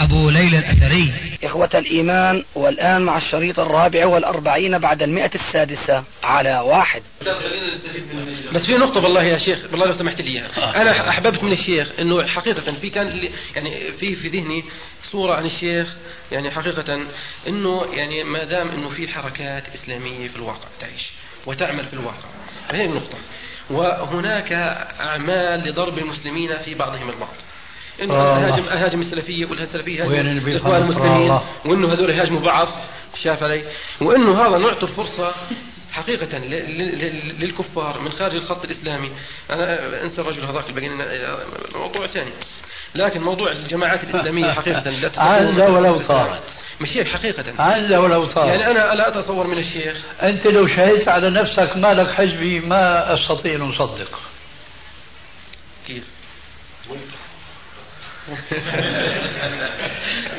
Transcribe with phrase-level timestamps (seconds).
[0.00, 1.12] أبو ليلى الأثري.
[1.44, 7.02] إخوة الإيمان والآن مع الشريط الرابع والأربعين بعد المئة السادسة على واحد.
[8.52, 10.82] بس في نقطة والله يا شيخ والله لو سمحت لي إياها.
[10.82, 14.64] أنا أحببت من الشيخ إنه حقيقة في كان يعني في في ذهني
[15.10, 15.96] صورة عن الشيخ
[16.32, 17.00] يعني حقيقة
[17.48, 21.10] إنه يعني ما دام إنه في حركات إسلامية في الواقع تعيش
[21.46, 22.28] وتعمل في الواقع.
[22.68, 23.18] هذه النقطة.
[23.70, 24.52] وهناك
[25.00, 27.34] أعمال لضرب المسلمين في بعضهم البعض.
[28.02, 32.68] انه هاجم هاجم السلفية والسلفيه السلفية هاجم الاخوان المسلمين وإنه هذول هاجموا بعض
[33.16, 33.64] شاف علي؟
[34.00, 35.34] وإنه هذا نعطي الفرصة
[35.92, 36.38] حقيقة
[37.40, 39.10] للكفار من خارج الخط الإسلامي.
[39.50, 40.88] أنا أنسى الرجل هذاك الباقي
[41.74, 42.30] موضوع ثاني.
[42.94, 46.42] لكن موضوع الجماعات الإسلامية حقيقة لا عز ولو طارت
[46.80, 47.62] مش هيك حقيقة.
[47.62, 49.96] عز ولو طارت يعني أنا لا أتصور من الشيخ.
[50.22, 54.20] أنت لو شهدت على نفسك مالك حزبي ما أستطيع أن أصدق.
[55.86, 56.04] كيف؟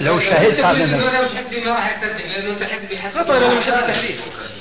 [0.01, 4.13] لو شهدت على نفسك ما راح يصدق لأنه أنت أنا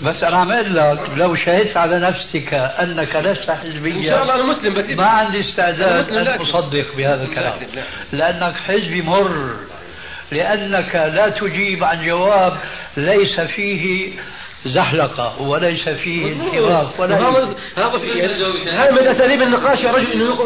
[0.02, 3.94] بس أنا عم أقول لك لو شهدت على نفسك أنك لست حزبيا.
[3.94, 7.54] إن شاء الله أنا مسلم بس ما عندي استعداد أن أصدق بهذا الكلام.
[8.12, 9.54] لأنك حزبي مر.
[10.30, 12.56] لأنك لا تجيب عن جواب
[12.96, 14.12] ليس فيه
[14.66, 17.54] زحلقة وليس فيه انحراف ولا هذا
[18.74, 20.44] هذا من أساليب النقاش يا رجل إنه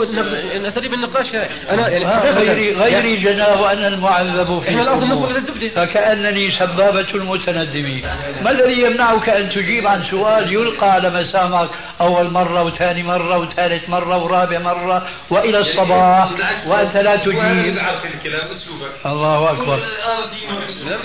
[0.59, 1.35] من أساليب النقاش
[1.71, 5.69] أنا يعني غيري غيري جناه أنا المعذب في إحنا الأصل إلى الزبدة.
[5.69, 8.01] فكأنني سبابة المتندم
[8.45, 11.69] ما الذي يمنعك أن تجيب عن سؤال يلقى على مسامعك
[12.01, 16.31] أول مرة وثاني مرة وثالث مرة ورابع مرة وإلى الصباح
[16.69, 17.35] وأنت لا تجيب.
[19.07, 19.79] الله أكبر.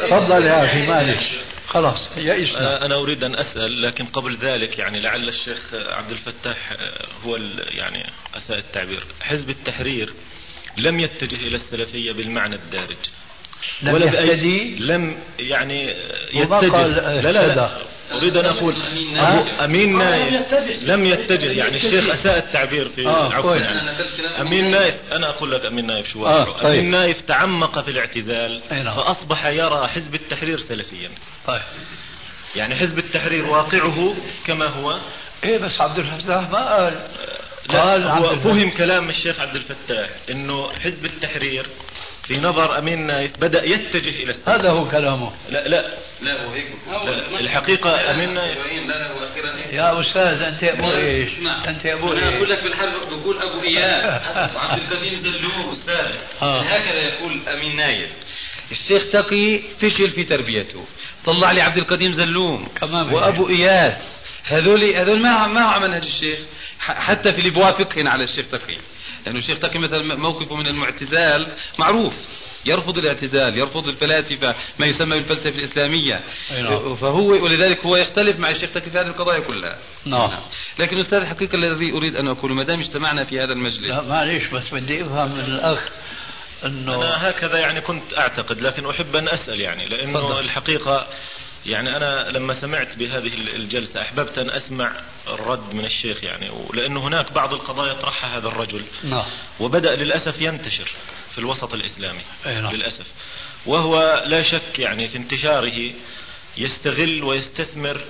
[0.09, 1.25] تفضل يا أخي معلش.
[1.71, 6.73] خلاص يئسنا أنا أريد أن أسأل لكن قبل ذلك يعني لعل الشيخ عبد الفتاح
[7.25, 7.35] هو
[7.67, 8.05] يعني
[8.35, 9.03] أساء التعبير.
[9.21, 10.13] حزب التحرير
[10.77, 12.97] لم يتجه إلى السلفية بالمعنى الدارج.
[13.81, 15.93] لم ولا يهتدي؟ لم يعني
[16.33, 16.87] يتجه.
[16.87, 17.69] لا لا, لا.
[18.11, 18.75] أريد أن أقول
[19.63, 23.91] أمين نايف لم يتجه يعني الشيخ أساء التعبير في آه عفوا يعني
[24.41, 26.65] أمين نايف أنا أقول لك أمين نايف شو آه طيب.
[26.65, 28.91] أمين نايف تعمق في الاعتزال نعم.
[28.91, 31.09] فأصبح يرى حزب التحرير سلفيا.
[31.47, 31.61] طيب.
[32.55, 34.13] يعني حزب التحرير واقعه
[34.47, 34.99] كما هو.
[35.43, 36.99] إيه بس عبد الفتاح ما قال.
[37.75, 41.65] قال هو فهم كلام الشيخ عبد الفتاح إنه حزب التحرير
[42.23, 45.31] في نظر امين نايف بدأ يتجه إلى السلف هذا هو كلامه.
[45.49, 45.89] لا لا.
[46.21, 46.65] لا هو هيك
[47.05, 48.57] لا الحقيقة امين نايف
[49.73, 51.29] يا أستاذ أنت أبو إيش؟
[51.67, 54.55] أنت أبو إيش؟ أنا أقول لك بالحرب بقول أبو إياس.
[54.55, 56.17] وعبد القديم زلوم أستاذ.
[56.41, 58.09] هكذا يقول أمين نايف
[58.71, 60.85] الشيخ تقي فشل في تربيته.
[61.25, 64.20] طلع لي عبد القديم زلوم كمان وأبو إياس.
[64.43, 66.39] هذول هذول ما ما على منهج الشيخ.
[66.79, 68.77] حتى في اللي بوافق هنا على الشيخ تقي
[69.25, 72.13] لأنه الشيخ تقي مثلا موقفه من المعتزال معروف.
[72.65, 76.21] يرفض الاعتزال يرفض الفلاسفة ما يسمى بالفلسفة الإسلامية.
[76.51, 76.95] نعم.
[76.95, 79.77] فهو ولذلك هو يختلف مع الشيخ تقي في هذه القضايا كلها.
[80.05, 80.31] نعم.
[80.79, 83.81] لكن أستاذ الحقيقة الذي أريد أن أقوله ما دام اجتمعنا في هذا المجلس.
[83.81, 85.89] لا معليش بس بدي أفهم من الأخ
[86.65, 90.39] أنه أنا هكذا يعني كنت أعتقد لكن أحب أن أسأل يعني لأنه فضل.
[90.39, 91.07] الحقيقة
[91.65, 94.91] يعني أنا لما سمعت بهذه الجلسة أحببت أن أسمع
[95.27, 98.83] الرد من الشيخ يعني لأنه هناك بعض القضايا طرحها هذا الرجل.
[99.03, 99.25] نعم.
[99.59, 100.91] وبدأ للأسف ينتشر
[101.31, 102.21] في الوسط الإسلامي.
[102.45, 102.75] نعم.
[102.75, 103.05] للأسف.
[103.65, 105.91] وهو لا شك يعني في انتشاره
[106.57, 108.01] يستغل ويستثمر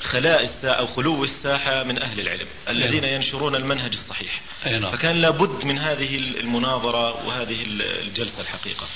[0.00, 4.40] خلاء الساحة أو خلو الساحة من أهل العلم الذين ينشرون المنهج الصحيح.
[4.66, 4.90] نعم.
[4.90, 7.64] فكان لابد من هذه المناظرة وهذه
[8.02, 8.86] الجلسة الحقيقة.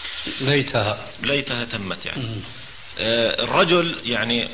[0.40, 1.06] ليتها.
[1.22, 2.40] ليتها تمت يعني.
[2.98, 4.48] الرجل يعني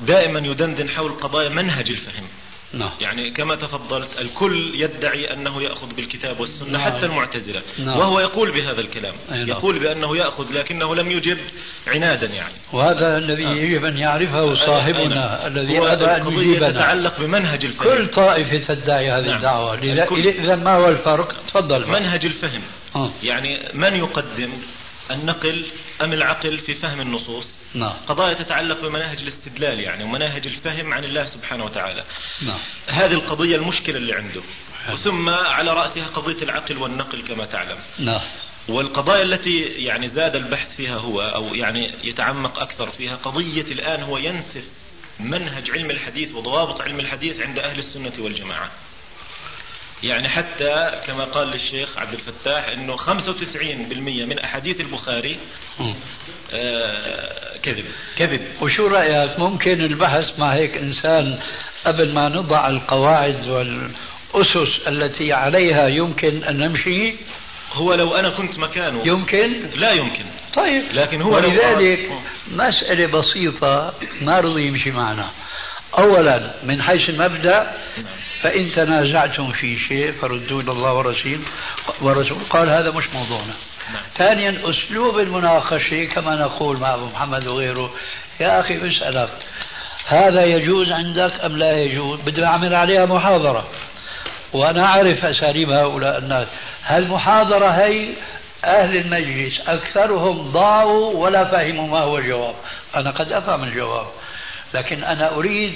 [0.00, 2.24] دائما يدندن حول قضايا منهج الفهم
[2.72, 2.90] نعم.
[3.00, 6.82] يعني كما تفضلت الكل يدعي أنه يأخذ بالكتاب والسنة نعم.
[6.82, 7.98] حتى المعتزلة نعم.
[7.98, 9.48] وهو يقول بهذا الكلام نعم.
[9.48, 11.38] يقول بأنه يأخذ لكنه لم يجب
[11.86, 13.50] عنادا يعني وهذا الذي آه.
[13.50, 18.74] يجب أن يعرفه صاحبنا الذي هو أبى أن القضية يجيبنا تتعلق بمنهج الفهم كل طائفة
[18.74, 19.74] تدعي هذه نعم.
[19.74, 20.28] الكل.
[20.28, 22.62] إذا ما هو الفرق تفضل منهج الفهم
[22.96, 23.10] آه.
[23.22, 24.50] يعني من يقدم
[25.10, 25.66] النقل
[26.02, 27.94] أم العقل في فهم النصوص؟ نعم.
[28.08, 32.04] قضايا تتعلق بمناهج الاستدلال يعني ومناهج الفهم عن الله سبحانه وتعالى.
[32.42, 32.58] نعم.
[32.88, 34.42] هذه القضية المشكلة اللي عنده.
[35.04, 37.78] ثم على رأسها قضية العقل والنقل كما تعلم.
[37.98, 38.20] نعم.
[38.68, 44.18] والقضايا التي يعني زاد البحث فيها هو أو يعني يتعمق أكثر فيها قضية الآن هو
[44.18, 44.64] ينسف
[45.20, 48.70] منهج علم الحديث وضوابط علم الحديث عند أهل السنة والجماعة.
[50.02, 53.06] يعني حتى كما قال للشيخ عبد الفتاح إنه 95%
[54.26, 55.38] من أحاديث البخاري
[56.52, 57.84] آه كذب.
[58.18, 58.40] كذب.
[58.60, 61.38] وشو رأيك؟ ممكن البحث مع هيك إنسان
[61.86, 67.14] قبل ما نضع القواعد والأسس التي عليها يمكن أن نمشي؟
[67.72, 69.02] هو لو أنا كنت مكانه.
[69.06, 70.24] يمكن؟ لا يمكن.
[70.54, 70.82] طيب.
[70.92, 72.10] لكن هو ولذلك
[72.52, 75.30] مسألة بسيطة ما رضي يمشي معنا.
[75.98, 77.72] أولا من حيث المبدأ
[78.42, 81.38] فإن تنازعتم في شيء فردوا إلى الله ورسول
[82.00, 83.54] ورسول قال هذا مش موضوعنا.
[84.16, 87.90] ثانيا أسلوب المناقشة كما نقول مع أبو محمد وغيره.
[88.40, 89.30] يا أخي بسألك
[90.06, 93.68] هذا يجوز عندك أم لا يجوز؟ بدنا نعمل عليها محاضرة.
[94.52, 96.48] وأنا أعرف أساليب هؤلاء الناس.
[96.84, 98.08] هالمحاضرة هي
[98.64, 102.54] أهل المجلس؟ أكثرهم ضاعوا ولا فهموا ما هو الجواب.
[102.96, 104.06] أنا قد أفهم الجواب.
[104.74, 105.74] لكن أنا أريد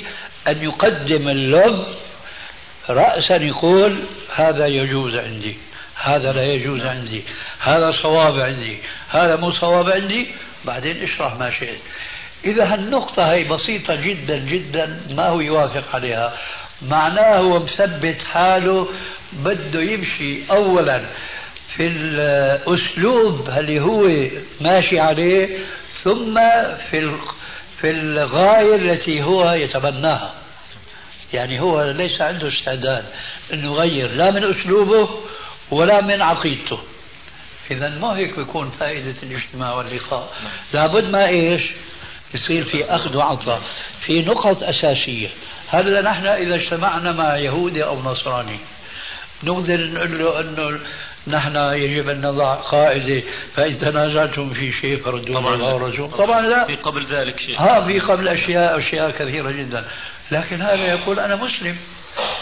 [0.48, 1.86] أن يقدم اللب
[2.90, 3.98] رأسا يقول
[4.34, 5.56] هذا يجوز عندي
[6.02, 7.22] هذا لا يجوز عندي
[7.60, 8.78] هذا صواب عندي
[9.08, 10.26] هذا مو صواب عندي
[10.64, 11.78] بعدين اشرح ما شئت.
[12.44, 16.32] إذا هالنقطة هي بسيطة جدا جدا ما هو يوافق عليها.
[16.82, 18.88] معناه هو مثبت حاله
[19.32, 21.02] بده يمشي أولا
[21.76, 24.28] في الأسلوب اللي هو
[24.60, 25.48] ماشي عليه
[26.04, 26.40] ثم
[26.90, 26.98] في
[27.82, 30.34] في الغاية التي هو يتبناها.
[31.32, 33.04] يعني هو ليس عنده استعداد
[33.52, 35.08] انه يغير لا من أسلوبه
[35.70, 36.78] ولا من عقيدته.
[37.70, 40.32] إذا ما هيك بيكون فائدة الاجتماع واللقاء.
[40.72, 41.62] لابد ما إيش؟
[42.34, 43.62] يصير في أخذ وعطاء
[44.00, 45.28] في نقط أساسية.
[45.68, 48.58] هلا نحن إذا اجتمعنا مع يهودي أو نصراني
[49.42, 50.80] نقدر نقول له إنه
[51.28, 53.22] نحن يجب أن نضع قاعدة
[53.54, 56.08] فإن تنازعتم في شيء فردوا الله ورسوله.
[56.08, 56.64] طبعا لا.
[56.64, 57.58] في قبل ذلك شيء.
[57.58, 59.84] ها في قبل أشياء أشياء كثيرة جدا.
[60.30, 61.76] لكن هذا يقول أنا مسلم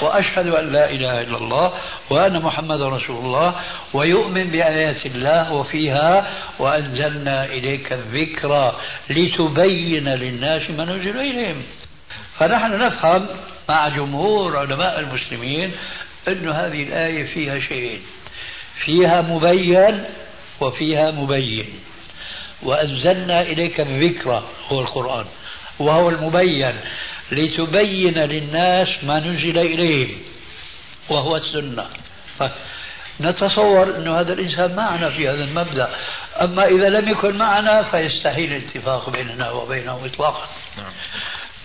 [0.02, 1.72] وأشهد أن لا إله إلا الله
[2.10, 3.54] وأن محمد رسول الله
[3.92, 8.74] ويؤمن بآيات الله وفيها وأنزلنا إليك الذكر
[9.10, 11.62] لتبين للناس ما نزل إليهم.
[12.38, 13.26] فنحن نفهم
[13.68, 15.72] مع جمهور علماء المسلمين
[16.28, 18.00] أن هذه الآية فيها شيئين.
[18.84, 20.04] فيها مبين
[20.60, 21.66] وفيها مبين.
[22.62, 25.24] وأنزلنا إليك الذكر هو القرآن
[25.78, 26.74] وهو المبين
[27.32, 30.18] لتبين للناس ما نزل إليهم
[31.08, 31.86] وهو السنة.
[33.20, 35.90] نتصور أن هذا الإنسان معنا في هذا المبدأ.
[36.40, 40.48] أما إذا لم يكن معنا فيستحيل الاتفاق بيننا وبينه إطلاقا.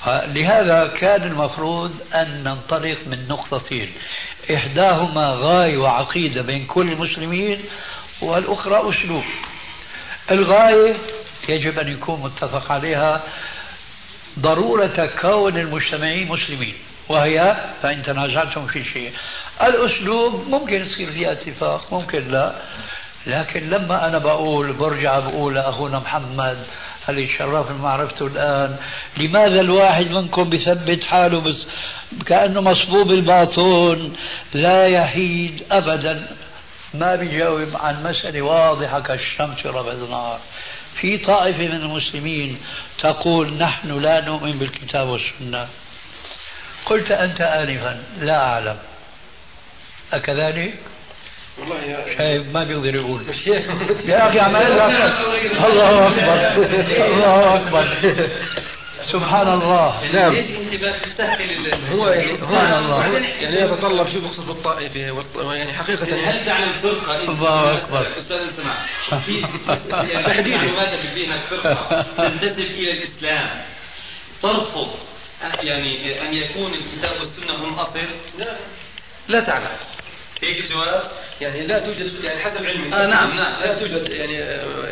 [0.08, 3.92] لهذا كان المفروض أن ننطلق من نقطتين.
[4.54, 7.60] إحداهما غاية وعقيدة بين كل المسلمين
[8.22, 9.24] والأخرى أسلوب.
[10.32, 10.96] الغاية
[11.50, 13.24] يجب أن يكون متفق عليها
[14.40, 16.74] ضرورة كون المجتمعين مسلمين
[17.10, 19.12] وهي فإن تنازعتم في شيء.
[19.64, 22.56] الأسلوب ممكن يصير فيها اتفاق ممكن لا.
[23.28, 26.66] لكن لما أنا بقول برجع بقول لأخونا محمد
[27.08, 28.78] هل يتشرف معرفته الآن؟
[29.18, 31.56] لماذا الواحد منكم بثبت حاله بس
[32.26, 34.16] كأنه مصبوب الباطون؟
[34.54, 36.28] لا يحيد أبدا.
[36.94, 40.40] ما بيجاوب عن مسألة واضحة كالشمس ربع النهار
[41.02, 42.58] في طائفة من المسلمين
[43.00, 45.68] تقول نحن لا نؤمن بالكتاب والسنة.
[46.86, 48.04] قلت أنت آنفا.
[48.20, 48.78] لا أعلم.
[50.14, 50.74] أكذلك؟
[51.60, 53.22] والله يا شايف ما بيقدر يقول.
[54.06, 57.06] يا أخي عمال الله أكبر.
[57.06, 58.30] الله أكبر.
[59.12, 60.06] سبحان الله.
[60.14, 60.34] نعم.
[60.34, 63.18] ليش أنت بس تستهقل هو سبحان الله.
[63.18, 65.00] يعني يتطلب شو بيقصد بالطائفة؟
[65.54, 68.20] يعني حقيقة هل تعلم فرقة؟ الله أكبر.
[68.20, 68.76] أستاذ اسمع.
[69.26, 69.42] في
[70.24, 73.50] تحديدا المعلومات فيها فرقه تنتسب إلى الإسلام.
[74.44, 74.88] ترفض
[75.62, 78.00] يعني أن يكون الكتاب والسنة هم اصل
[79.28, 79.68] لا تعلم.
[80.46, 81.02] هيك جواب
[81.42, 82.94] يعني لا توجد يعني حسب علمي.
[82.96, 83.36] آه نعم.
[83.36, 84.10] نعم لا توجد.
[84.12, 84.34] يعني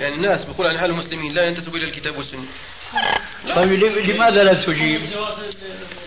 [0.01, 2.43] يعني الناس بيقول عن حالهم مسلمين لا ينتسبوا إلى الكتاب والسنة.
[3.55, 3.74] طيب
[4.10, 5.01] لماذا لا تجيب؟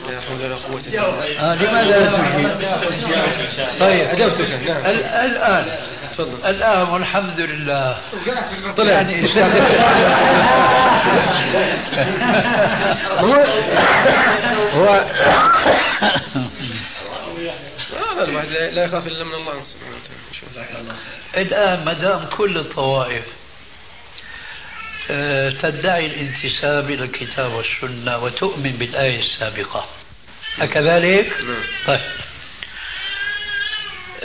[0.08, 1.40] لا حول ولا قوة إلا بالله.
[1.40, 2.50] آه لماذا لا تجيب؟
[3.80, 4.86] طيب أجبتك نعم.
[4.86, 5.76] الآن
[6.12, 6.46] تفضل.
[6.50, 7.96] الآن والحمد لله.
[8.76, 8.92] طلع.
[8.92, 9.26] يعني
[13.20, 13.34] هو
[14.74, 15.04] هو
[18.24, 19.62] الواحد لا يخاف إلا من الله
[21.36, 23.24] الآن ما دام كل الطوائف
[25.10, 29.86] آه، تدعي الانتساب إلى الكتاب والسنة وتؤمن بالآية السابقة.
[30.60, 31.62] أكذلك؟ نعم.
[31.86, 32.00] طيب.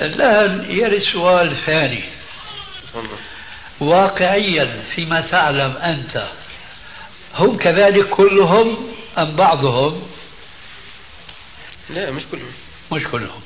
[0.01, 2.03] الآن يرد سؤال ثاني.
[3.79, 6.27] واقعيا فيما تعلم أنت
[7.35, 10.07] هم كذلك كلهم أم بعضهم؟
[11.89, 12.53] لا مش كلهم.
[12.91, 13.41] مش كلهم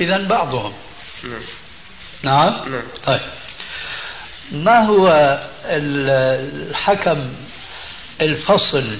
[0.00, 0.72] إذا بعضهم.
[1.24, 1.40] نعم.
[2.22, 2.82] نعم؟ نعم.
[3.06, 3.20] طيب.
[4.52, 5.08] ما هو
[5.64, 6.10] ال-
[6.70, 7.18] الحكم
[8.20, 8.96] الفصل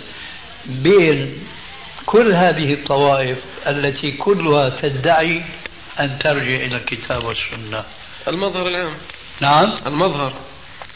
[0.66, 1.46] بين
[2.06, 5.42] كل هذه الطوائف التي كلها تدعي
[6.00, 7.84] أن ترجع إلى الكتاب والسنة؟
[8.28, 8.94] المظهر العام.
[9.40, 9.72] نعم.
[9.86, 10.32] المظهر.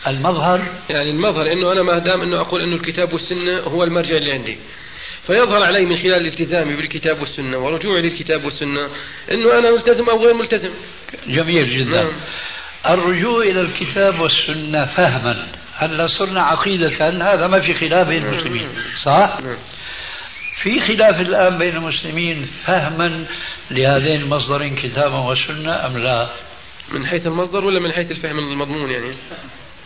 [0.06, 4.32] المظهر؟ يعني المظهر إنه أنا ما دام إنه أقول إنه الكتاب والسنة هو المرجع اللي
[4.32, 4.58] عندي.
[5.28, 8.90] فيظهر علي من خلال التزامي بالكتاب والسنة ورجوعي للكتاب والسنة
[9.30, 10.70] إنه أنا ملتزم أو غير ملتزم
[11.26, 12.12] جميل جدا نعم.
[12.86, 18.68] الرجوع إلى الكتاب والسنة فهما هلا صرنا عقيدة هذا ما في خلاف بين المسلمين
[19.04, 19.56] صح؟ نعم.
[20.62, 23.24] في خلاف الآن بين المسلمين فهما
[23.70, 26.28] لهذين المصدرين كتابا وسنة أم لا؟
[26.92, 29.14] من حيث المصدر ولا من حيث الفهم المضمون يعني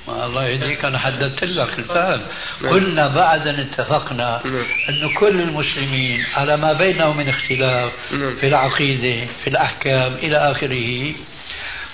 [0.09, 2.21] ما الله يهديك أنا حددت لك الفهم
[2.62, 2.73] نعم.
[2.73, 4.64] قلنا بعد أن اتفقنا نعم.
[4.88, 8.35] أن كل المسلمين على ما بينهم من اختلاف نعم.
[8.35, 11.14] في العقيدة في الأحكام إلى آخره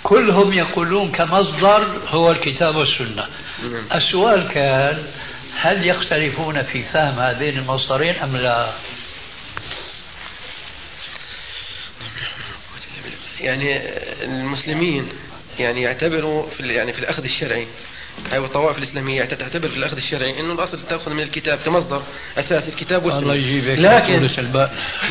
[0.02, 3.26] كلهم يقولون كمصدر هو الكتاب والسنة
[3.62, 3.84] نعم.
[3.94, 4.98] السؤال كان
[5.60, 8.68] هل يختلفون في فهم هذين المصدرين أم لا
[13.40, 13.80] يعني
[14.24, 15.08] المسلمين
[15.58, 17.66] يعني يعتبروا في يعني في الأخذ الشرعي.
[18.36, 20.40] أو الطوائف الإسلامية تعتبر في الأخذ الشرعي.
[20.40, 22.02] أنه الأصل تأخذ من الكتاب كمصدر
[22.38, 23.22] أساس الكتاب والسنة.
[23.22, 24.28] الله يجيبك لكن.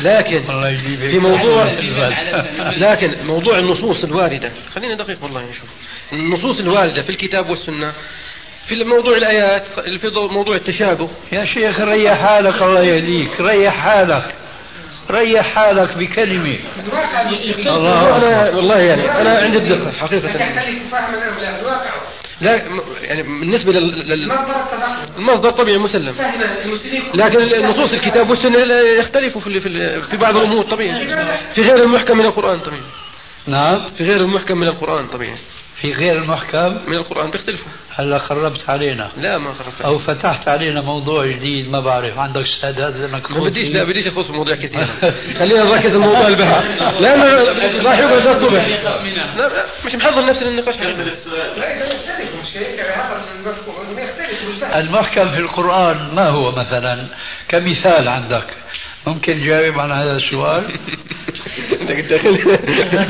[0.00, 1.64] لكن الله يجيبك في موضوع.
[2.86, 4.52] لكن موضوع النصوص الواردة.
[4.74, 5.68] خلينا دقيق والله نشوف
[6.12, 7.92] النصوص الواردة في الكتاب والسنة
[8.66, 11.10] في موضوع الآيات في موضوع التشابه.
[11.32, 13.40] يا شيخ ريح حالك الله يهديك.
[13.40, 14.34] ريح حالك.
[15.10, 16.58] ريح حالك بكلمة.
[17.58, 18.50] الله أنا.
[18.56, 20.28] والله يعني أنا عندي الدقة حقيقة.
[22.40, 22.54] لا
[23.02, 24.32] يعني بالنسبة لل...
[25.16, 26.14] المصدر طبيعي مسلم.
[27.14, 31.06] لكن النصوص الكتاب والسنة لا يختلفوا في في, في بعض الأمور طبيعي.
[31.54, 32.82] في غير المحكم من القرآن طبيعي.
[33.46, 33.84] نعم.
[33.98, 35.36] في غير المحكم من القرآن طبيعي.
[35.80, 37.72] في غير المحكم؟ من القرآن بيختلفوا.
[37.96, 39.08] هلا خربت علينا.
[39.16, 42.18] لا ما خرجت أو فتحت علينا موضوع جديد ما بعرف.
[42.18, 44.84] عندك استعداد انك ما بديش لا؟ بديش اخوض في مواضيع كثيرة
[45.38, 47.24] خلينا نركز على موضوع البحث لأنه
[47.82, 48.64] راح يقعد الصبح.
[49.36, 50.74] لا لا، مش محضر نفسي للنقاش
[54.74, 57.06] المحكم في القرآن ما هو مثلا
[57.48, 58.44] كمثال عندك؟
[59.08, 60.64] ممكن تجاوب على هذا السؤال.
[61.80, 62.12] أنت قلت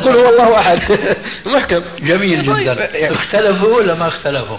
[0.04, 0.78] قل هو الله أحد.
[1.46, 1.82] محكم.
[2.00, 2.96] جميل جدا.
[2.98, 3.14] يعني.
[3.14, 4.56] اختلفوا ولا ما اختلفوا؟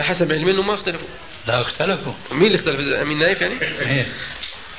[0.00, 1.08] حسب علمي انه ما اختلفوا.
[1.48, 2.12] لا اختلفوا.
[2.32, 4.06] مين اللي اختلف؟ امين نايف يعني؟ إيه.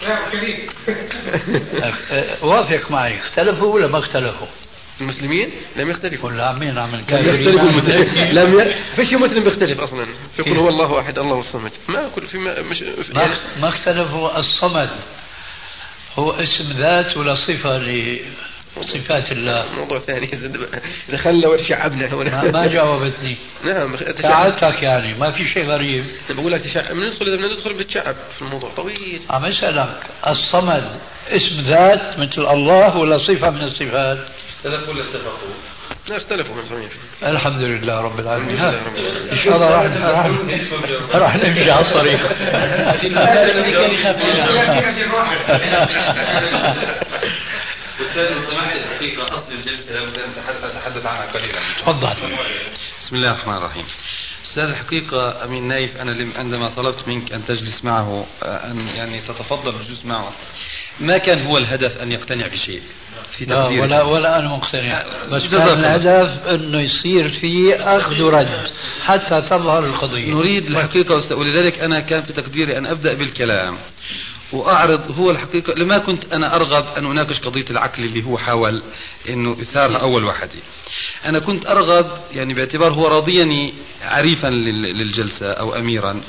[1.92, 3.20] أخ- وافق معي.
[3.20, 4.48] اختلفوا ولا ما اختلفوا؟
[5.02, 6.30] المسلمين لم يختلفوا.
[6.30, 8.36] ولا عمين عم يختلفوا المسلمين.
[8.40, 8.74] لم ي...
[8.96, 10.06] فيش مسلم بيختلف أصلا.
[10.38, 11.72] في قل هو الله أحد الله الصمد.
[11.90, 12.82] ما كل في ما مش
[13.14, 14.90] ما يعني ما اختلفوا الصمد.
[16.20, 20.30] هو اسم ذات ولا صفة لصفات الله؟ موضوع ثاني.
[21.10, 23.38] دخلنا وتشعبنا ما, هنا ما جاوبتني.
[23.64, 26.06] نعم تشعب ساعدتك يعني ما في شيء غريب.
[26.30, 26.96] بقول لك تشعب.
[26.96, 28.70] ندخل اذا بدنا ندخل بتشعب في الموضوع.
[28.70, 29.22] طويل.
[29.30, 30.92] عم أسألك الصمد
[31.30, 34.18] اسم ذات مثل الله ولا صفة من الصفات؟
[34.58, 35.71] اختلفوا ولا اتفقوا؟
[36.12, 36.90] لا اختلفوا من
[37.24, 38.60] الحمد لله رب العالمين.
[38.62, 40.30] إن شاء الله راح راح,
[41.16, 42.20] راح نمشي على الطريق.
[48.02, 52.08] أستاذ لو سمحت الحقيقة أصل الجلسة لابد أتحدث- أتحدث عنها قليلا تفضل.
[53.00, 53.86] بسم الله الرحمن الرحيم.
[54.46, 60.06] أستاذ الحقيقة أمين نايف لم- عندما طلبت منك أن تجلس معه أن يعني تتفضل بالجلوس
[60.06, 60.32] معه
[61.00, 62.82] ما كان هو الهدف أن يقتنع بشيء؟
[63.32, 63.82] في لا تقديرك.
[63.84, 65.04] ولا ولا أنا مقتنع.
[65.32, 65.68] بس كان.
[65.70, 68.50] الهدف إنه يصير في أخذ ورد
[69.02, 70.34] حتى تظهر القضية.
[70.34, 73.78] نريد الحقيقة أستاذ- ولذلك أنا كان في تقديري أن أبدأ بالكلام.
[74.54, 78.84] وأعرض هو الحقيقة لما كنت أنا أرغب أن أناقش قضية العقل اللي هو حاول
[79.30, 80.50] أنه إثارها أول واحد.
[81.26, 83.74] أنا كنت أرغب يعني باعتبار هو راضيني
[84.04, 86.22] عريفا لل- للجلسة أو أميرا آه،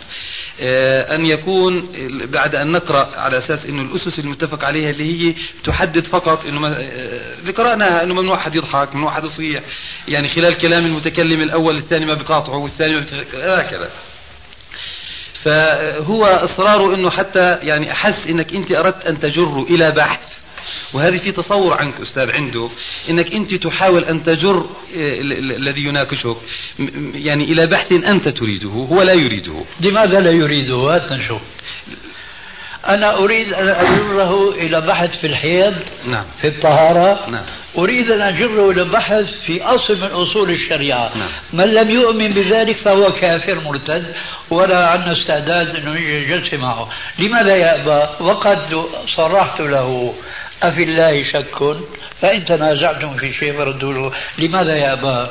[0.60, 1.88] أن يكون
[2.32, 7.38] بعد أن نقرأ على أساس أنه الأسس المتفق عليها اللي هي تحدد فقط أنه آه،
[7.40, 9.62] اللي قرأناها أنه ممنوع أحد يضحك ممنوع أحد يصيح.
[10.08, 13.00] يعني خلال كلام المتكلم الأول الثاني ما بقاطعه والثاني
[13.34, 13.90] هكذا
[15.42, 20.41] فهو إصراره إنه حتى يعني أحس إنك أنت أردت أن تجره إلى بحث.
[20.94, 22.68] وهذه في تصور عنك أستاذ عنده
[23.10, 24.64] إنك أنت تحاول أن تجر آه،
[24.96, 26.36] ال- ال- الذي يناقشك
[27.14, 29.64] يعني إلى بحث أنت تريده هو لا يريده.
[29.80, 31.40] لماذا لا يريده؟ هات نشوف.
[32.88, 35.74] أنا أريد أن أجره إلى بحث في الحيض
[36.06, 36.24] نعم.
[36.40, 37.30] في الطهارة.
[37.30, 37.44] نعم.
[37.78, 41.12] أريد أن أجره إلى بحث في أصل من أصول الشريعة.
[41.18, 41.28] نعم.
[41.52, 44.14] من لم يؤمن بذلك فهو كافر مرتد
[44.50, 46.88] ولا عندنا استعداد أنه يجي جلسة معه.
[47.18, 48.58] لماذا يأبى وقد
[49.16, 50.14] صرحت له.
[50.62, 51.76] أفي الله شك؟
[52.20, 54.12] فإن تنازعتم في شيء فردوا له.
[54.38, 55.30] لماذا يأبى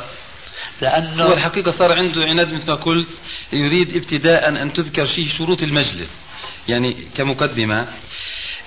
[0.82, 3.22] لأنه هو الحقيقة صار عنده عناد مثل ما قلت
[3.54, 6.26] يريد ابتداء أن تذكر شيء شروط المجلس
[6.68, 7.88] يعني كمقدمة.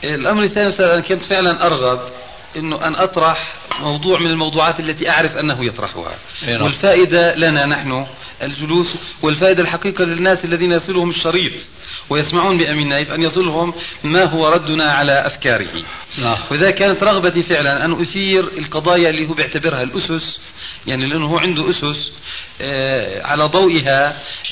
[0.05, 2.01] الأمر الثاني أنا كنت فعلا أرغب
[2.57, 6.15] إنه أن أطرح موضوع من الموضوعات التي أعرف أنه يطرحها
[6.49, 6.63] نعم.
[6.63, 8.07] والفائدة لنا نحن
[8.43, 11.53] الجلوس والفائدة الحقيقة للناس الذين يصلهم الشريط
[12.11, 15.85] ويسمعون بأمين نايف أن يصلهم ما هو ردنا على أفكاره
[16.19, 16.37] نعم.
[16.53, 20.41] وذا كانت رغبتي فعلا أن أثير القضايا اللي هو بيعتبرها الأسس
[20.87, 22.13] يعني لأنه هو عنده أسس
[22.61, 24.09] آه، على ضوئها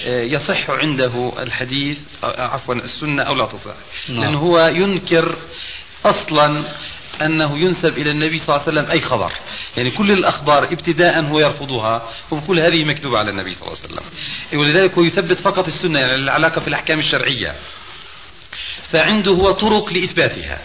[0.07, 3.75] آه، يصح عنده الحديث آه، عفوا السنة أو لا تصح
[4.09, 4.21] نعم.
[4.21, 5.37] لأنه هو ينكر
[6.05, 6.69] أصلا
[7.21, 9.33] أنه ينسب إلى النبي صلى الله عليه وسلم أي خبر.
[9.77, 14.05] يعني كل الأخبار ابتداء هو يرفضها وكل هذه مكتوبة على النبي صلى الله عليه وسلم.
[14.61, 17.55] ولذلك هو يثبت فقط السنة يعني العلاقة في الأحكام الشرعية.
[18.91, 20.59] فعنده هو طرق لإثباتها.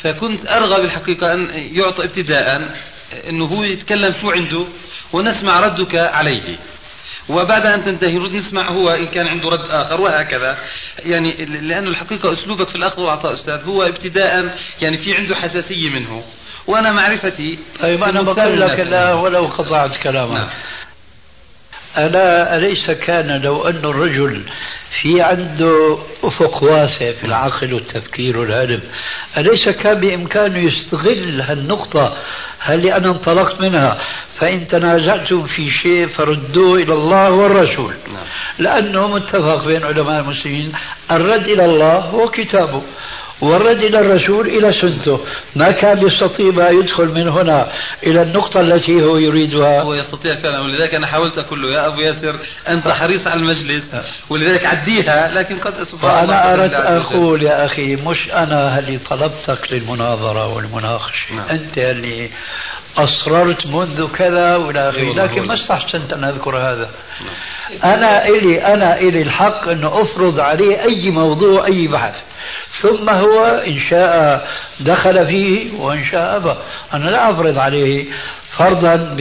[0.00, 2.74] فكنت أرغب الحقيقة أن يعطى ابتداء
[3.28, 4.64] أنه هو يتكلم شو عنده
[5.12, 6.58] ونسمع ردك عليه.
[7.28, 10.58] وبعد أن تنتهي نريد نسمع هو إن كان عنده رد آخر وهكذا.
[11.04, 16.22] يعني لأنه الحقيقة أسلوبك في الأخذ والعطاء أستاذ هو ابتداء يعني في عنده حساسية منه.
[16.66, 20.32] وأنا معرفتي طيب أنا بقول لك لا ولو قطعت كلامك.
[20.32, 20.48] نعم.
[21.98, 24.42] ألا أليس كان لو أن الرجل
[25.00, 28.80] في عنده أفق واسع في العقل والتفكير والعلم
[29.36, 32.16] أليس كان بإمكانه يستغل هالنقطة؟
[32.68, 33.98] اللي أنا انطلقت منها؟
[34.38, 37.94] فإن تنازعتم في شيء فردوه إلى الله والرسول.
[38.14, 38.24] نعم.
[38.58, 40.72] لأنه متفق بين علماء المسلمين
[41.10, 42.82] الرد إلى الله هو كتابه.
[43.40, 45.20] والرد إلى الرسول إلى سنته.
[45.56, 47.68] ما كان يستطيع يدخل من هنا
[48.02, 49.82] إلى النقطة التي هو يريدها.
[49.82, 50.60] هو يستطيع فعلا.
[50.60, 52.36] ولذلك أنا حاولت أقول له يا أبو ياسر
[52.68, 53.96] أنت حريص على المجلس
[54.30, 59.72] ولذلك عديها لكن قد سبحان الله أنا أردت أقول يا أخي مش أنا اللي طلبتك
[59.72, 61.34] للمناظرة والمناقشة.
[61.36, 61.46] نعم.
[61.50, 62.30] أنت اللي
[62.96, 65.14] أصررت منذ كذا وإلى آخره.
[65.14, 66.90] لكن ما استحسنت أن أذكر هذا.
[67.20, 67.92] نعم.
[67.92, 72.22] أنا إلي أنا إلي الحق أن أفرض عليه أي موضوع أي بحث.
[72.82, 74.46] ثم هو إن شاء
[74.80, 76.54] دخل فيه وإن شاء أبى.
[76.94, 78.06] أنا لا أفرض عليه
[78.58, 79.16] فرضا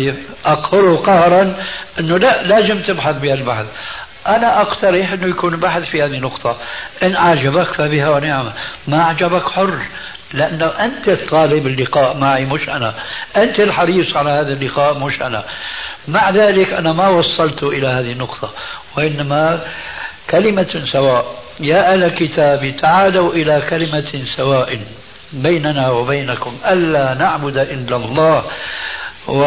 [0.45, 1.55] أقهره قهرا
[1.99, 3.65] أنه لا لازم تبحث بهالبحث
[4.27, 6.57] أنا أقترح أنه يكون بحث في هذه النقطة.
[7.03, 8.53] إن أعجبك فبها ونعمة
[8.88, 9.79] ما أعجبك حر.
[10.34, 12.93] لأنه أنت طالب اللقاء معي مش أنا.
[13.38, 15.43] أنت الحريص على هذا اللقاء مش أنا.
[16.08, 18.50] مع ذلك أنا ما وصلت إلى هذه النقطة
[18.98, 19.60] وإنما
[20.30, 21.26] كلمة سواء.
[21.60, 24.80] يا أهل الكتاب تعالوا إلى كلمة سواء
[25.34, 26.58] بيننا وبينكم.
[26.67, 28.43] ألا نعبد إلا الله
[29.28, 29.39] و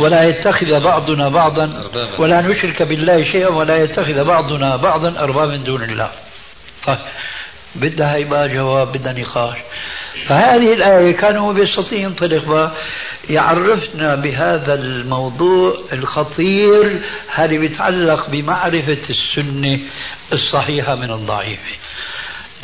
[0.00, 1.70] ولا يتخذ بعضنا بعضا
[2.18, 6.10] ولا نشرك بالله شيئا ولا يتخذ بعضنا بعضا أربابا دون الله.
[6.86, 6.98] طيب.
[7.74, 9.56] بدها يبقى جواب بدها نقاش
[10.26, 12.72] فهذه الآية كان هو بيستطيع ينطلق
[13.30, 17.02] يعرفنا بهذا الموضوع الخطير
[17.34, 19.80] هذا بيتعلق بمعرفة السنة
[20.32, 21.72] الصحيحة من الضعيفة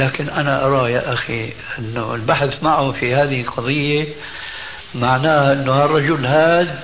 [0.01, 4.05] لكن أنا أرى يا أخي أنه البحث معه في هذه القضية
[4.95, 6.83] معناه أنه الرجل هذا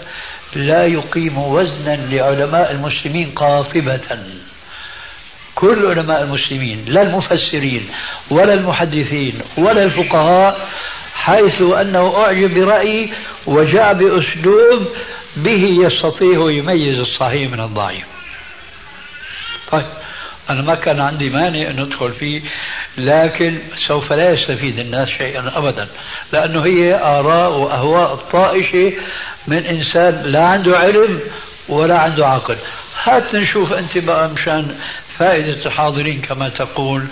[0.57, 4.19] لا يقيم وزنا لعلماء المسلمين قاطبة.
[5.61, 7.89] كل علماء المسلمين لا المفسرين
[8.31, 10.69] ولا المحدثين ولا الفقهاء
[11.15, 13.11] حيث أنه أعجب برأي
[13.47, 14.87] وجاء بأسلوب
[15.37, 18.05] به يستطيع يميز الصحيح من الضعيف.
[19.73, 19.87] طيب
[20.51, 22.41] أنا ما كان عندي مانع أن أدخل فيه
[22.99, 25.89] لكن سوف لا يستفيد الناس شيئا أبدا
[26.33, 28.93] لأنه هي آراء وأهواء طائشة
[29.49, 31.21] من إنسان لا عنده علم
[31.69, 32.57] ولا عنده عقل.
[33.03, 34.77] هات نشوف أنت بقى مشان
[35.21, 37.07] فائدة الحاضرين كما تقول.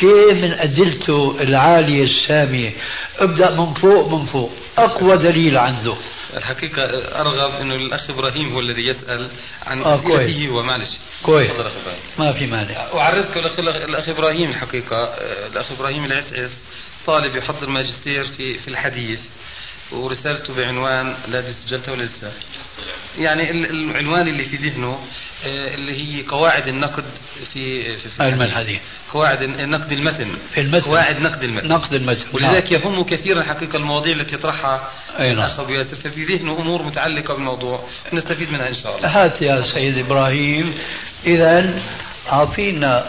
[0.00, 2.72] شيء من أدلته العالية السامية
[3.18, 4.52] ابدأ من فوق من فوق.
[4.78, 5.96] أقوى دليل عنده.
[6.36, 6.82] الحقيقة
[7.20, 9.30] أرغب أنه الأخ إبراهيم هو الذي يسأل
[9.66, 10.90] عن آه أسئلته هو معلش
[11.22, 11.50] كويس.
[12.18, 12.86] ما في مانع.
[12.94, 15.04] أعرفك الأخ, الأخ إبراهيم الحقيقة.
[15.52, 16.62] الأخ إبراهيم العسعس
[17.06, 19.22] طالب يحضر ماجستير في في الحديث.
[19.92, 22.32] ورسالته بعنوان لا سجلتها ولا لسه
[23.18, 24.98] يعني العنوان اللي في ذهنه
[25.46, 27.04] آه، اللي هي قواعد النقد
[27.52, 28.80] في في, في الحديث.
[29.12, 30.28] قواعد نقد المتن.
[30.54, 30.80] في المتن.
[30.80, 31.68] قواعد نقد المتن.
[31.68, 32.26] نقد المتن.
[32.32, 32.82] ولذلك نعم.
[32.82, 35.32] يهم كثيرا حقيقة المواضيع التي يطرحها نعم.
[35.32, 35.96] الأخ أبو ياسر.
[35.96, 37.84] ففي ذهنه أمور متعلقة بالموضوع.
[38.12, 39.08] نستفيد منها إن شاء الله.
[39.08, 40.74] هات يا سيد إبراهيم.
[41.26, 41.80] إذا
[42.32, 43.06] أعطينا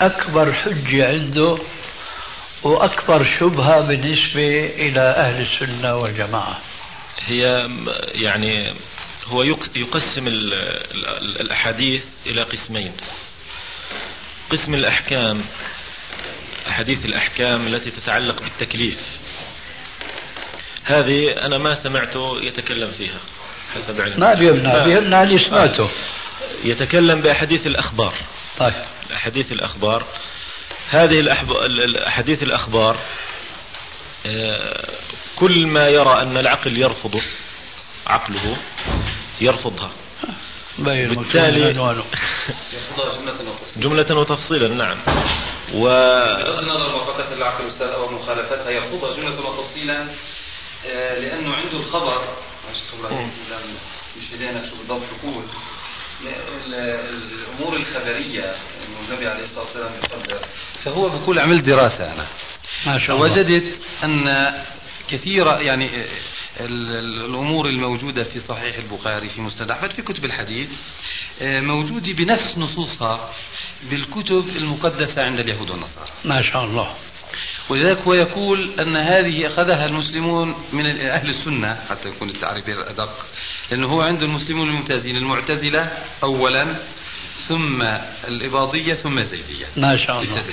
[0.00, 1.58] أكبر حجة عنده
[2.62, 6.58] وأكبر شبهة بالنسبة إلى أهل السنة والجماعة.
[7.18, 7.68] هي
[8.14, 8.74] يعني
[9.26, 9.42] هو
[9.76, 10.26] يقسم
[11.40, 12.92] الأحاديث إلى قسمين.
[14.50, 15.44] قسم الأحكام
[16.68, 19.00] أحاديث الأحكام التي تتعلق بالتكليف.
[20.84, 23.20] هذه أنا ما سمعته يتكلم فيها.
[23.74, 24.16] حسب علمي.
[24.16, 25.90] ما بيمنع بيمنع اللي سمعته
[26.64, 28.14] يتكلم بأحاديث الأخبار.
[28.58, 28.74] طيب.
[29.14, 30.06] أحاديث الأخبار.
[30.92, 32.96] هذه الأحاديث الأخبار
[34.26, 34.90] آه،
[35.36, 37.22] كل ما يرى أن العقل يرفضه
[38.06, 38.56] عقله
[39.40, 39.90] يرفضها.
[40.78, 41.72] بالتالي
[43.76, 44.98] جملة وتفصيلا نعم.
[45.74, 49.16] و بغض النظر موافقة العقل أو مخالفتها يرفضها.
[49.16, 50.06] جملة وتفصيلا
[50.86, 52.22] آه، لأنه عنده الخبر
[52.70, 52.78] مش
[54.70, 55.44] شو بالضبط يقول
[56.66, 60.46] الأمور الخبرية انه النبي عليه الصلاة والسلام يقدر
[60.84, 62.26] فهو بقول عملت دراسة أنا
[62.86, 64.52] ما شاء الله وجدت أن
[65.08, 65.90] كثير يعني
[66.60, 70.70] الأمور الموجودة في صحيح البخاري في مسند في كتب الحديث
[71.42, 73.32] آه، موجوده بنفس نصوصها
[73.90, 76.10] بالكتب المقدسة عند اليهود والنصارى.
[76.24, 76.94] ما شاء الله.
[77.68, 83.26] ولذلك هو يقول أن هذه أخذها المسلمون من أهل السنة حتى يكون التعريف أدق
[83.72, 85.90] لأنه هو عنده المسلمون الممتازين المعتزلة
[86.22, 86.76] أولا
[87.48, 87.82] ثم
[88.28, 89.66] الإباضية ثم الزيدية.
[89.76, 90.44] ما شاء الله.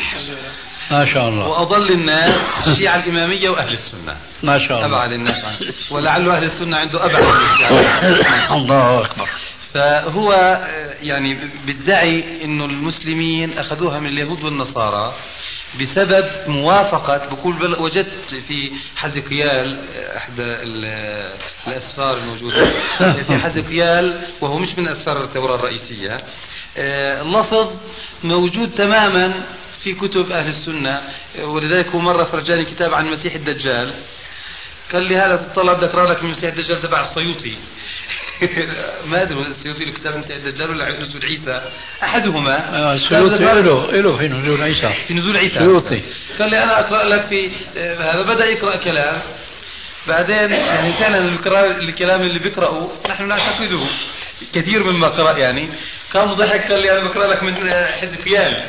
[0.92, 1.48] ما شاء الله.
[1.48, 4.18] وأضل الناس الشيعة الإمامية وأهل السنة.
[4.44, 4.86] ما شاء الله.
[4.86, 5.44] أبعد الناس
[5.92, 7.24] ولعل أهل السنة عنده أبعد
[8.52, 9.30] الله أكبر.
[9.74, 10.60] فهو
[11.02, 15.14] يعني بيدعي إنه المسلمين أخذوها من اليهود والنصارى.
[15.82, 19.80] بسبب موافقة بقول وجدت في حزقيال
[20.18, 20.40] أحد
[21.68, 22.64] الأسفار الموجودة.
[23.28, 26.18] في حزقيال وهو مش من أسفار التوراة الرئيسية.
[26.78, 27.72] آه، لفظ
[28.24, 29.34] موجود تماما
[29.84, 31.02] في كتب أهل السنة.
[31.42, 33.94] ولذلك هو مرة فرجاني كتاب عن المسيح الدجال.
[34.94, 37.56] قال لي هذا تطلع بدي اقرا لك من المسيح الدجال تبع السيوطي.
[39.06, 41.62] ما أدري السيوطي له كتاب مسيح الدجال ولا نزول عيسى؟
[42.04, 42.76] أحدهما.
[42.76, 44.94] آه، السيوطي له له في نزول عيسى.
[45.08, 45.60] في نزول عيسى.
[45.60, 46.02] سيوطي.
[46.40, 49.22] قال لي أنا أقرأ لك في آه، هذا بدأ يقرأ كلام.
[50.08, 51.16] بعدين يعني كان
[51.82, 53.82] الكلام اللي بيقرأه نحن نعتقده
[54.54, 55.70] كثير مما قرأ يعني.
[56.14, 58.66] قام ضحك قال لي أنا بقرأ لك من حزقيال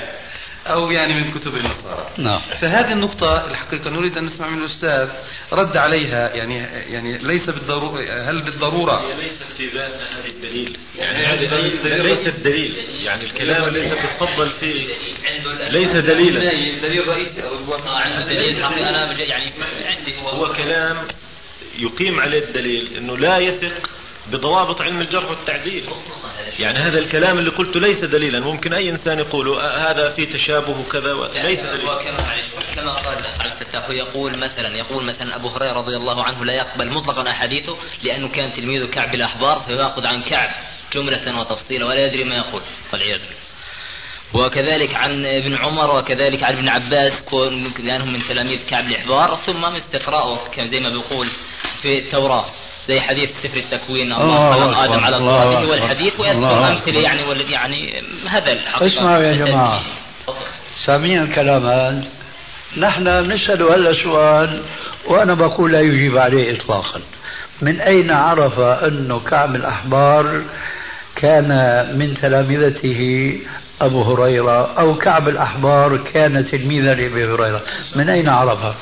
[0.66, 2.06] أو يعني من كتب النصارى.
[2.18, 2.40] نعم.
[2.60, 5.08] فهذه النقطة الحقيقة نريد أن نسمع من الأستاذ
[5.52, 6.56] رد عليها يعني
[6.92, 10.76] يعني ليس بالضرورة هل بالضرورة؟ هي ليست في ذات هذه الدليل.
[10.98, 12.74] يعني هذه ليست دليل.
[13.04, 14.84] يعني الكلام الذي تتفضل فيه
[15.70, 16.40] ليس دليلا.
[16.80, 17.42] دليل رئيسي.
[17.42, 18.56] أو عنده دليل.
[18.64, 20.96] أنا يعني عندي هو كلام
[21.78, 23.90] يقيم عليه الدليل أنه لا يثق
[24.26, 25.84] بضوابط علم الجرح والتعديل.
[26.58, 28.40] يعني هذا الكلام اللي قلته ليس دليلا.
[28.40, 31.14] ممكن أي إنسان يقول آه، هذا في تشابه وكذا.
[31.34, 32.02] ليس دليلا.
[32.02, 32.40] كما
[32.74, 36.52] كما قال الأخ عبد الفتاح يقول مثلا يقول مثلا أبو هريرة رضي الله عنه لا
[36.52, 40.50] يقبل مطلقا أحاديثه لأنه كان تلميذ كعب الأحبار فيأخذ عن كعب
[40.92, 42.62] جملة وتفصيلا ولا يدري ما يقول.
[42.92, 43.20] والعياذ
[44.34, 47.22] وكذلك عن ابن عمر وكذلك عن ابن عباس
[47.78, 51.26] لأنهم من تلاميذ كعب الأحبار ثم استقراءه زي ما بيقول
[51.82, 52.44] في التوراة.
[52.90, 54.12] زي حديث سفر التكوين.
[54.12, 58.86] الله خلق آدم على صورته والحديث ويذكر امثله يعني والذي يعني هذا الحقيقة.
[58.86, 59.84] اسمعوا يا جماعة.
[60.86, 61.66] سامعين الكلام.
[61.66, 62.04] هذا
[62.78, 64.62] نحن نسأل هذا السؤال
[65.06, 67.00] وأنا بقول لا يجيب عليه إطلاقا.
[67.62, 70.42] من أين عرف أنه كعب الأحبار
[71.16, 71.48] كان
[71.98, 73.00] من تلامذته
[73.82, 77.62] أبو هريرة أو كعب الأحبار كان تلميذا لأبي هريرة؟
[77.96, 78.74] من أين عرفها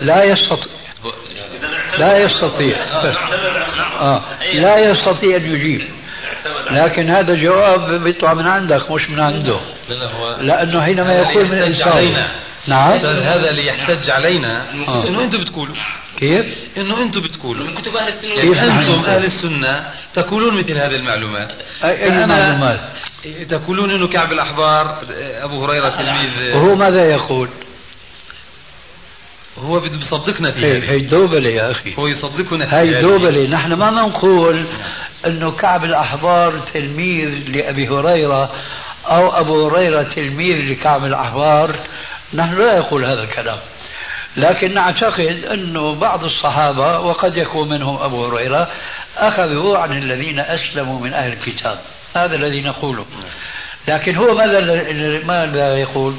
[0.00, 0.81] لا يستطيع.
[1.98, 2.76] لا يستطيع.
[4.00, 4.22] آه.
[4.54, 5.88] لا يستطيع أن يجيب.
[6.70, 9.60] لكن هذا جواب بيطلع من عندك مش من عنده.
[10.40, 12.14] لأنه حينما يقول من الإنسان
[12.66, 12.90] نعم.
[12.92, 14.64] هذا اللي يحتج علينا.
[14.88, 15.08] آه.
[15.08, 15.74] إنه أنتم بتقولوا.
[16.18, 16.46] كيف؟
[16.78, 17.66] إنه أنتم بتقولوا.
[17.66, 18.40] من كتب أهل السنة.
[18.40, 21.52] كيف أنتم أهل السنة تقولون مثل هذه المعلومات.
[21.84, 22.80] اي, أي معلومات؟
[23.48, 24.98] تقولون إنه كعب الأحبار
[25.42, 26.56] أبو هريرة تلميذ.
[26.56, 27.48] وهو ماذا يقول؟
[29.58, 31.94] هو بده يصدقنا فيه هي, هي دوبلة يا أخي.
[31.98, 34.64] هو يصدقنا هي دوبلة نحن ما نقول
[35.26, 38.50] أنه كعب الأحبار تلميذ لأبي هريرة
[39.06, 41.76] أو أبو هريرة تلميذ لكعب الأحبار.
[42.34, 43.58] نحن لا نقول هذا الكلام.
[44.36, 48.68] لكن نعتقد أنه بعض الصحابة وقد يكون منهم أبو هريرة
[49.16, 51.78] أخذوا عن الذين أسلموا من أهل الكتاب.
[52.16, 53.06] هذا الذي نقوله.
[53.88, 54.60] لكن هو ماذا
[55.26, 56.14] ماذا يقول؟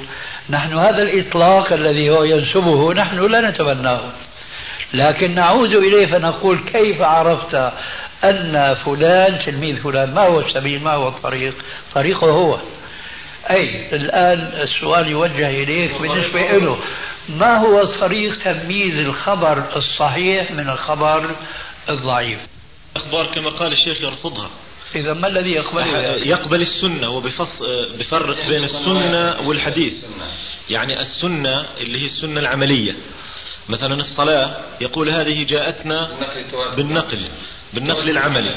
[0.49, 4.02] نحن هذا الإطلاق الذي هو ينسبه نحن لا نتبناه
[4.93, 7.71] لكن نعود إليه فنقول كيف عرفت
[8.23, 11.54] أن فلان تلميذ فلان ما هو السبيل ما هو الطريق
[11.95, 12.60] طريقه هو.
[13.49, 16.78] أي الآن السؤال يوجه إليك بالنسبة له
[17.30, 21.30] ما هو طريق تمييز الخبر الصحيح من الخبر
[21.89, 22.39] الضعيف؟
[22.95, 24.49] الأخبار كما قال الشيخ يرفضها.
[24.95, 25.86] إذا ما الذي يقبله
[26.25, 27.63] يقبل السنة وبفص
[27.99, 29.93] بفرق بين السنة والحديث.
[30.69, 32.95] يعني السنة اللي هي السنة العملية.
[33.69, 36.12] مثلا الصلاة يقول هذه جاءتنا
[36.75, 37.29] بالنقل
[37.73, 38.56] بالنقل العملي.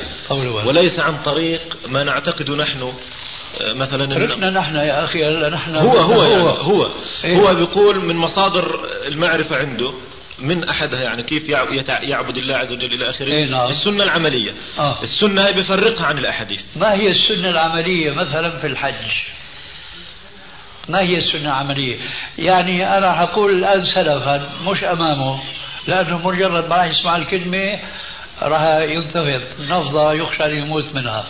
[0.67, 2.93] وليس عن طريق ما نعتقد نحن
[3.61, 6.91] مثلا تركنا نحن يا أخي نحن هو هو يعني هو هو,
[7.25, 9.93] إيه؟ هو بيقول من مصادر المعرفة عنده
[10.39, 11.49] من أحدها يعني كيف
[11.89, 13.71] يعبد الله عز وجل إلى آخره؟ إيه نعم.
[13.71, 14.53] السنة العملية.
[14.79, 15.03] آه.
[15.03, 16.63] السنة هي بفرقها عن الأحاديث.
[16.77, 19.13] ما هي السنة العملية مثلا في الحج؟
[20.89, 21.97] ما هي السنة العملية؟
[22.39, 25.41] يعني أنا حقول الآن سلفا مش أمامه
[25.87, 27.79] لأنه مجرد ما راح يسمع الكلمة
[28.43, 31.25] راح ينتفض نفضة يخشى أن يموت منها.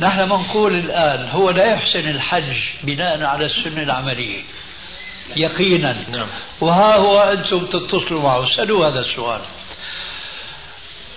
[0.00, 4.42] نحن بنقول الآن هو لا يحسن الحج بناء على السنة العملية.
[5.36, 6.04] يقينا.
[6.12, 6.26] نعم.
[6.60, 8.46] وها هو أنتم تتصلوا معه.
[8.54, 9.40] اسألوا هذا السؤال.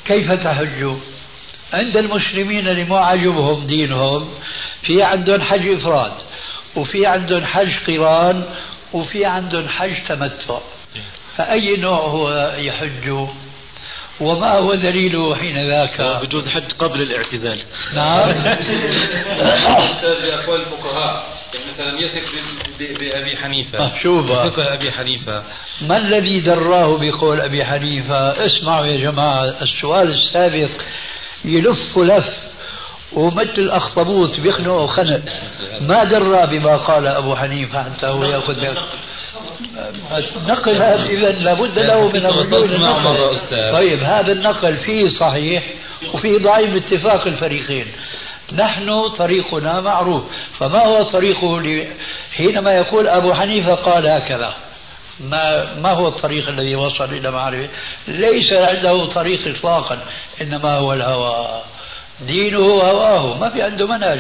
[0.06, 0.96] كيف تحجوا
[1.74, 4.30] عند المسلمين اللي ما عجبهم دينهم
[4.82, 6.14] في عندهم حج إفراد
[6.76, 8.44] وفي عندهم حج قران
[8.94, 10.60] وفي عندهم حج تمتع.
[11.38, 13.28] فأي نوع هو يحج؟
[14.22, 17.60] وما هو دليله حين ذاك؟ بجوز حج قبل الاعتزال.
[17.96, 18.32] نعم.
[20.02, 21.26] بأقوال الفقهاء
[21.74, 22.26] مثلا يثق
[22.80, 23.80] بأبي حنيفة.
[23.80, 24.32] آه، شوف.
[24.32, 25.44] فقه أبي حنيفة.
[25.82, 30.70] ما الذي دراه بقول أبي حنيفة؟ اسمعوا يا جماعة السؤال السابق
[31.46, 32.51] يلف لف.
[33.14, 35.22] ومثل الأخطبوط بيخنق خنق
[35.82, 38.56] ما درى بما قال أبو حنيفة حتى هو يأخذ
[40.48, 40.76] نقل.
[40.76, 42.66] هذا إذا لابد له من الرجوع
[43.72, 45.64] طيب هذا النقل فيه صحيح
[46.14, 47.86] وفيه ضعيف باتفاق الفريقين.
[48.54, 50.24] نحن طريقنا معروف.
[50.60, 51.88] فما هو طريقه
[52.36, 54.54] حينما يقول أبو حنيفة قال هكذا.
[55.20, 57.68] ما ما هو الطريق الذي وصل إلى معرفة؟
[58.08, 60.00] ليس عنده طريق إطلاقا
[60.42, 61.62] إنما هو الهوى.
[62.28, 64.20] دينه هواه ما في عنده منهج.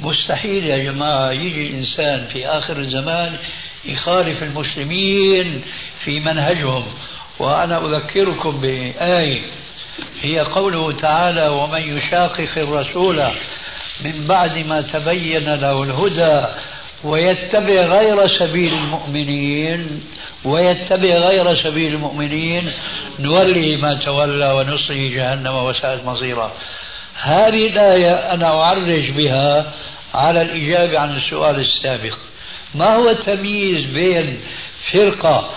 [0.00, 3.36] مستحيل يا جماعة يجي إنسان في آخر الزمان
[3.84, 5.62] يخالف المسلمين
[6.04, 6.86] في منهجهم.
[7.38, 9.42] وأنا أذكركم بآية.
[10.20, 13.22] هي قوله تعالى ومن يشاقق الرسول
[14.04, 16.46] من بعد ما تبين له الهدى
[17.04, 20.04] ويتبع غير سبيل المؤمنين
[20.44, 22.72] ويتبع غير سبيل المؤمنين
[23.18, 26.52] نوليه ما تولى ونصله جهنم وساءت مصيرا.
[27.22, 29.72] هذه الآية أنا أعرج بها
[30.14, 32.16] على الإجابة عن السؤال السابق.
[32.74, 34.40] ما هو التمييز بين
[34.92, 35.50] فرقة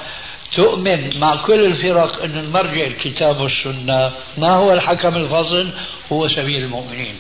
[0.56, 5.69] تؤمن مع كل الفرق أن المرجع الكتاب والسنة؟ ما هو الحكم الفصل؟
[6.12, 7.15] هو سبيل المؤمنين.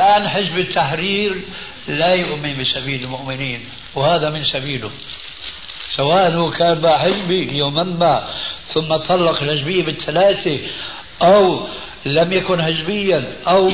[0.00, 1.34] الآن حزب التحرير
[1.88, 3.60] لا يؤمن بسبيل المؤمنين
[3.94, 4.90] وهذا من سبيله.
[5.96, 8.28] سواء هو كان مع حزبي يوما ما
[8.74, 10.58] ثم طلق الحزبية بالثلاثة
[11.22, 11.66] أو
[12.06, 13.70] لم يكن حزبيا أو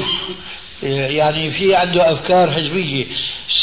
[0.83, 3.07] يعني في عنده أفكار حزبية.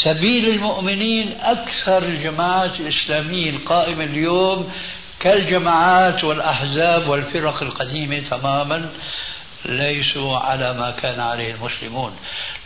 [0.04, 4.72] سبيل المؤمنين أكثر الجماعات الإسلامية القائمة اليوم
[5.20, 8.88] كالجماعات والأحزاب والفرق القديمة تماما
[9.64, 12.12] ليسوا على ما كان عليه المسلمون.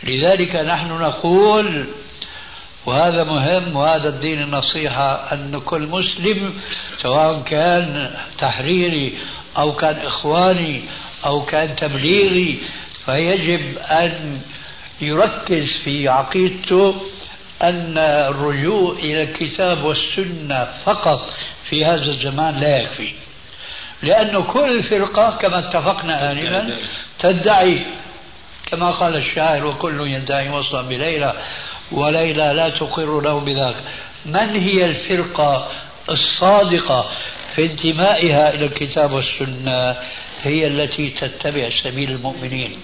[0.03, 1.85] لذلك نحن نقول
[2.85, 6.53] وهذا مهم وهذا الدين النصيحة أن كل مسلم
[7.01, 9.17] سواء كان تحريري
[9.57, 10.81] أو كان إخواني
[11.25, 12.59] أو كان تبليغي
[13.05, 14.41] فيجب أن
[15.01, 16.95] يركز في عقيدته
[17.61, 21.29] أن الرجوع إلى الكتاب والسنة فقط
[21.69, 23.11] في هذا الزمان لا يكفي.
[24.03, 26.77] لأن كل فرقة كما اتفقنا آنفا
[27.19, 27.85] تدعي
[28.65, 31.33] كما قال الشاعر وكل يدعي وصلا بليلى
[31.91, 33.75] وليلى لا تقر له بذاك.
[34.25, 35.67] من هي الفرقة
[36.09, 37.09] الصادقة
[37.55, 39.95] في انتمائها إلى الكتاب والسنة؟
[40.41, 42.77] هي التي تتبع سبيل المؤمنين.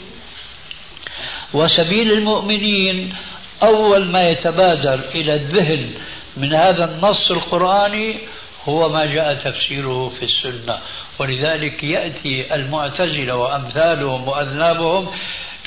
[1.53, 3.15] وسبيل المؤمنين
[3.63, 5.89] أول ما يتبادر إلى الذهن
[6.37, 8.17] من هذا النص القرآني
[8.65, 10.79] هو ما جاء تفسيره في السنة.
[11.19, 15.07] ولذلك يأتي المعتزلة وأمثالهم وأذنابهم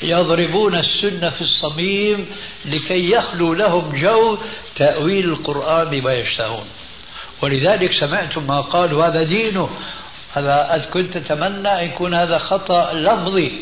[0.03, 2.25] يضربون السنة في الصميم
[2.65, 4.37] لكي يخلو لهم جو
[4.75, 6.65] تأويل القرآن بما يشتهون.
[7.41, 9.69] ولذلك سمعتم ما قالوا هذا دينه.
[10.33, 13.61] هذا كنت أتمنى أن يكون هذا خطأ لفظي.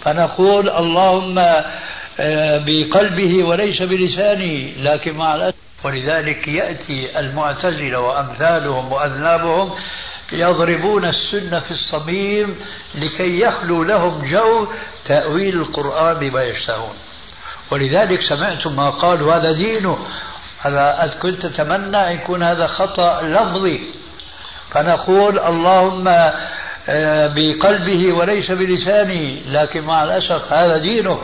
[0.00, 1.38] فنقول اللهم
[2.20, 5.58] آه، بقلبه وليس بلسانه لكن مع الأسف.
[5.84, 9.70] ولذلك يأتي المعتزلة وأمثالهم وأذنابهم
[10.32, 12.56] يضربون السنة في الصميم
[12.94, 14.66] لكي يخلو لهم جو
[15.04, 16.94] تأويل القرآن بما يشتهون.
[17.70, 19.98] ولذلك سمعتم ما قالوا هذا دينه.
[20.60, 23.80] هذا كنت أتمنى أن يكون هذا خطأ لفظي.
[24.70, 26.08] فنقول اللهم
[26.88, 31.18] آه، بقلبه وليس بلسانه لكن مع الأسف هذا دينه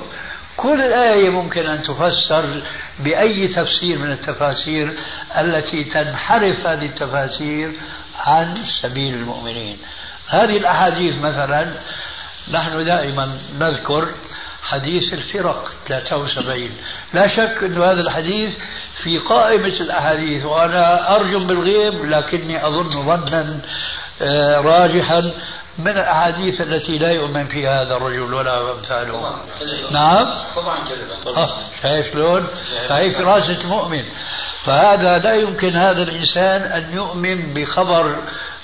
[0.56, 2.62] كل آية ممكن أن تفسر
[2.98, 4.94] بأي تفسير من التفاسير
[5.38, 7.72] التي تنحرف هذه التفاسير
[8.18, 9.78] عن سبيل المؤمنين.
[10.28, 11.72] هذه الأحاديث مثلا
[12.50, 14.08] نحن دائما نذكر
[14.64, 16.70] حديث الفرق 73
[17.14, 18.54] لا شك أن هذا الحديث
[19.02, 23.60] في قائمة الأحاديث وأنا أرجم بالغيب لكني أظن ظنا
[24.22, 25.32] آه، راجحا
[25.78, 29.36] من الأحاديث التي لا يؤمن فيها هذا الرجل ولا أمثاله.
[29.90, 30.78] نعم؟ طبعا
[31.36, 32.46] آه، شايف شلون؟
[32.90, 34.04] هاي فراسة المؤمن.
[34.64, 38.16] فهذا لا يمكن هذا الإنسان أن يؤمن بخبر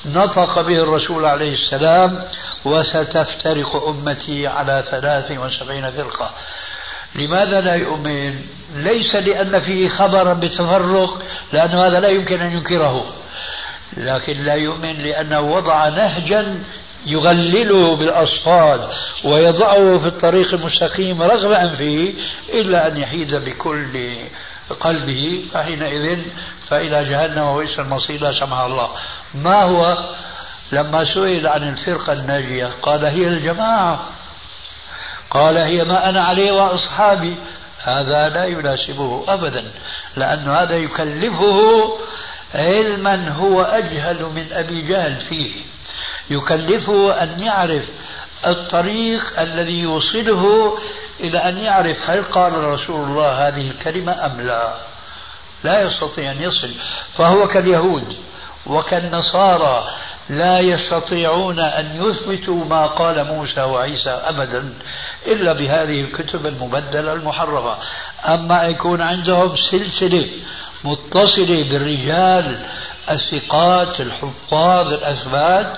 [0.06, 2.18] نطق به الرسول عليه السلام
[2.64, 6.30] وستفترق أمتي على ثلاث وسبعين فرقة.
[7.14, 8.34] لماذا لا يؤمن؟
[8.74, 13.04] ليس لأن فيه خبرا بالتفرق لأن هذا لا يمكن أن ينكره.
[13.96, 16.64] لكن لا يؤمن لأنه وضع نهجا
[17.06, 18.88] يغلله بالأصفاد
[19.24, 22.14] ويضعه في الطريق المستقيم رغبا فيه
[22.52, 24.12] إلا أن يحيد بكل
[24.80, 25.44] قلبه.
[25.52, 26.20] فحينئذ
[26.68, 28.90] فإلى جهنم وبئس المصير لا سمح الله.
[29.34, 29.98] ما هو
[30.72, 34.00] لما سئل عن الفرقة الناجية قال هي الجماعة.
[35.30, 37.36] قال هي ما أنا عليه وأصحابي.
[37.82, 39.64] هذا لا يناسبه أبدا
[40.16, 41.58] لأن هذا يكلفه
[42.54, 45.52] علما هو أجهل من أبي جهل فيه.
[46.30, 47.84] يكلفه أن يعرف
[48.46, 50.76] الطريق الذي يوصله
[51.20, 54.74] إلى أن يعرف هل قال رسول الله هذه الكلمة أم لا.
[55.64, 56.74] لا يستطيع أن يصل.
[57.16, 58.16] فهو كاليهود.
[58.66, 59.88] وكالنصارى
[60.30, 64.74] لا يستطيعون أن يثبتوا ما قال موسى وعيسى أبدا
[65.26, 67.76] إلا بهذه الكتب المبدلة المحرفة
[68.24, 70.28] أما يكون عندهم سلسلة
[70.84, 72.58] متصلة بالرجال
[73.10, 75.76] الثقات الحفاظ الأثبات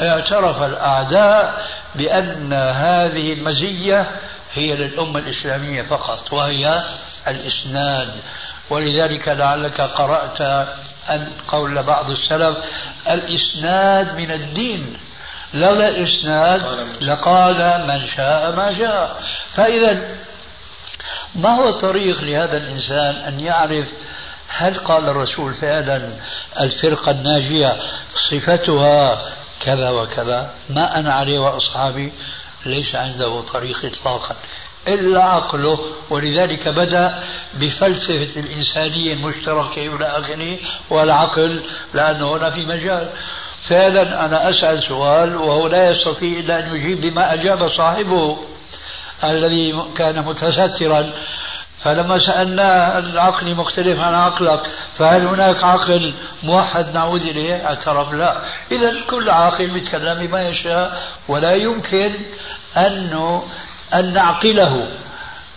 [0.00, 4.06] اعترف الأعداء بأن هذه المزية
[4.54, 6.82] هي للأمة الإسلامية فقط وهي
[7.28, 8.10] الإسناد.
[8.70, 10.68] ولذلك لعلك قرأت
[11.48, 12.56] قول بعض السلف
[13.08, 14.96] الإسناد من الدين.
[15.54, 16.62] لولا الإسناد
[17.00, 19.22] لقال من شاء ما شاء.
[19.54, 20.16] فإذا
[21.34, 23.86] ما هو الطريق لهذا الإنسان أن يعرف
[24.48, 26.12] هل قال الرسول فعلا
[26.60, 27.76] الفرقة الناجية
[28.30, 29.22] صفتها
[29.60, 32.12] كذا وكذا؟ ما أنا عليه وأصحابي
[32.66, 34.36] ليس عنده طريق إطلاقا.
[34.88, 35.78] إلا عقله
[36.10, 37.18] ولذلك بدأ
[37.54, 40.56] بفلسفة الإنسانية المشتركة إلى آخره
[40.90, 41.62] والعقل
[41.94, 43.08] لأنه هنا في مجال.
[43.68, 48.38] فعلا أنا أسأل سؤال وهو لا يستطيع إلا أن يجيب بما أجاب صاحبه
[49.24, 51.10] الذي كان متسترا.
[51.84, 54.60] فلما سألناه العقل مختلف عن عقلك
[54.98, 58.36] فهل هناك عقل موحد نعود إليه؟ اعترف لا.
[58.72, 62.14] إذا كل عاقل بيتكلم بما يشاء ولا يمكن
[62.76, 63.42] أنه
[63.94, 64.88] أن نعقله.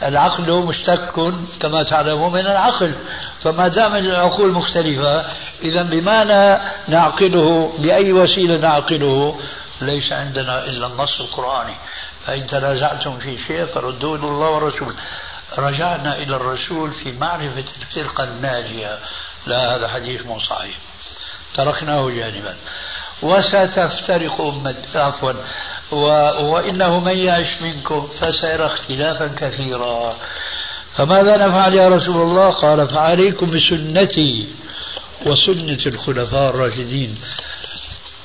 [0.04, 2.96] العقل مشتق كما تعلمون من العقل.
[3.44, 5.26] فما دام العقول مختلفة
[5.63, 6.24] إذا بما
[6.88, 9.39] نعقله بأي وسيلة نعقله؟
[9.82, 11.74] ليس عندنا إلا النص القرآني
[12.26, 14.94] فإن تنازعتم في شيء فردوه إلى الله والرسول.
[15.58, 19.00] رجعنا إلى الرسول في معرفة الفرقة الناجية.
[19.48, 20.76] لا هذا حديث مو صحيح.
[21.54, 22.56] تركناه جانبا.
[23.22, 25.34] وستفترق أمة عفوا.
[25.92, 26.06] و...
[26.52, 30.16] وإنه من يعش منكم فسيرى اختلافا كثيرا.
[30.96, 34.48] فماذا نفعل يا رسول الله؟ قال فعليكم بسنتي
[35.26, 37.16] وسنة الخلفاء الراشدين.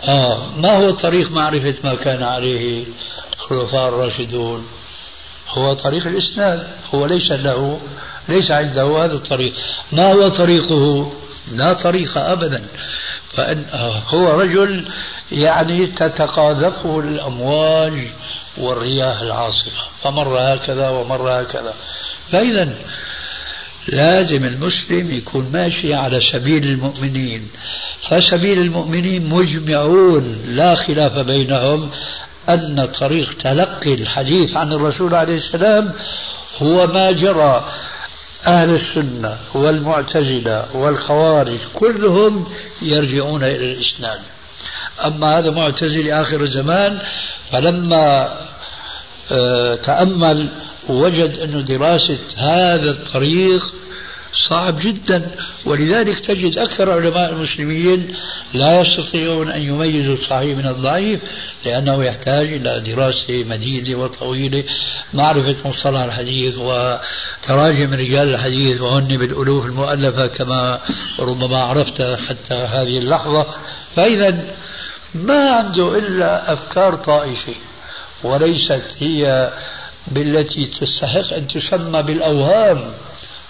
[0.05, 2.85] آه ما هو طريق معرفة ما كان عليه
[3.41, 4.67] الخلفاء الراشدون؟
[5.49, 7.81] هو طريق الإسناد هو ليس له
[8.29, 9.53] ليس عنده هذا الطريق.
[9.93, 11.13] ما هو طريقه؟
[11.53, 12.69] لا طريق أبدا.
[13.33, 13.65] فإن
[14.09, 14.85] هو رجل
[15.33, 18.09] يعني تتقاذفه الأمواج
[18.59, 19.83] والرياح العاصفة.
[20.03, 21.75] فمر هكذا ومر هكذا.
[22.33, 22.75] فإذا
[23.89, 27.49] لازم المسلم يكون ماشي على سبيل المؤمنين.
[28.09, 31.91] فسبيل المؤمنين مجمعون لا خلاف بينهم
[32.49, 35.93] أن طريق تلقي الحديث عن الرسول عليه السلام
[36.63, 37.65] هو ما جرى
[38.47, 42.47] أهل السنة والمعتزلة والخوارج كلهم
[42.83, 44.21] يرجعون إلى الإسناد
[45.05, 46.99] أما هذا معتزلي آخر الزمان
[47.53, 48.37] فلما
[49.31, 50.51] آه، تأمل
[50.89, 53.63] وجد أن دراسة هذا الطريق
[54.49, 55.31] صعب جدا.
[55.65, 58.15] ولذلك تجد أكثر علماء المسلمين
[58.55, 61.21] لا يستطيعون أن يميزوا الصحيح من الضعيف
[61.65, 64.65] لأنه يحتاج إلى دراسة مديدة وطويلة
[65.15, 70.81] معرفة مصطلح الحديث وتراجم رجال الحديث وهن بالألوف المؤلفة كما
[71.19, 73.47] ربما عرفت حتى هذه اللحظة.
[73.97, 74.45] فإذا
[75.25, 77.55] ما عنده إلا أفكار طائفة
[78.25, 79.53] وليست هي
[80.09, 82.85] بالتي تستحق أن تسمى بالأوهام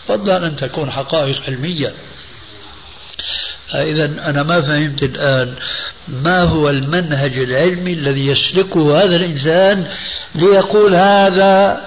[0.06, 1.92] فضلا أن تكون حقائق علمية.
[3.74, 5.54] إذا أنا ما فهمت الآن
[6.08, 9.86] ما هو المنهج العلمي الذي يسلكه هذا الإنسان
[10.34, 11.80] ليقول هذا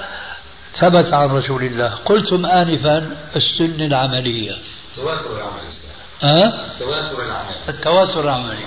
[0.79, 1.89] ثبت عن رسول الله.
[2.05, 4.57] قلتم آنفا السنة العملية.
[4.95, 5.88] تواتر العمل.
[6.23, 8.65] أه؟ تواتر العمل التواتر العملي.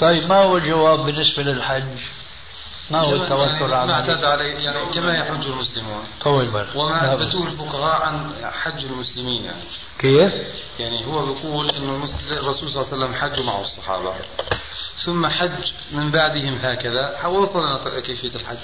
[0.00, 1.98] طيب ما هو الجواب بالنسبة للحج؟
[2.90, 6.04] ما هو التواتر العملي؟ ما اعتاد عليه يعني كما يحج المسلمون.
[6.20, 9.44] طول بالك وما اثبتوه الفقهاء عن حج المسلمين.
[9.44, 9.62] يعني
[9.98, 10.32] كيف؟
[10.78, 14.14] يعني هو بيقول إنه الرسول صلى الله عليه وسلم حج معه الصحابة.
[15.04, 17.26] ثم حج من بعدهم هكذا.
[17.26, 18.56] وصلنا كيفية الحج.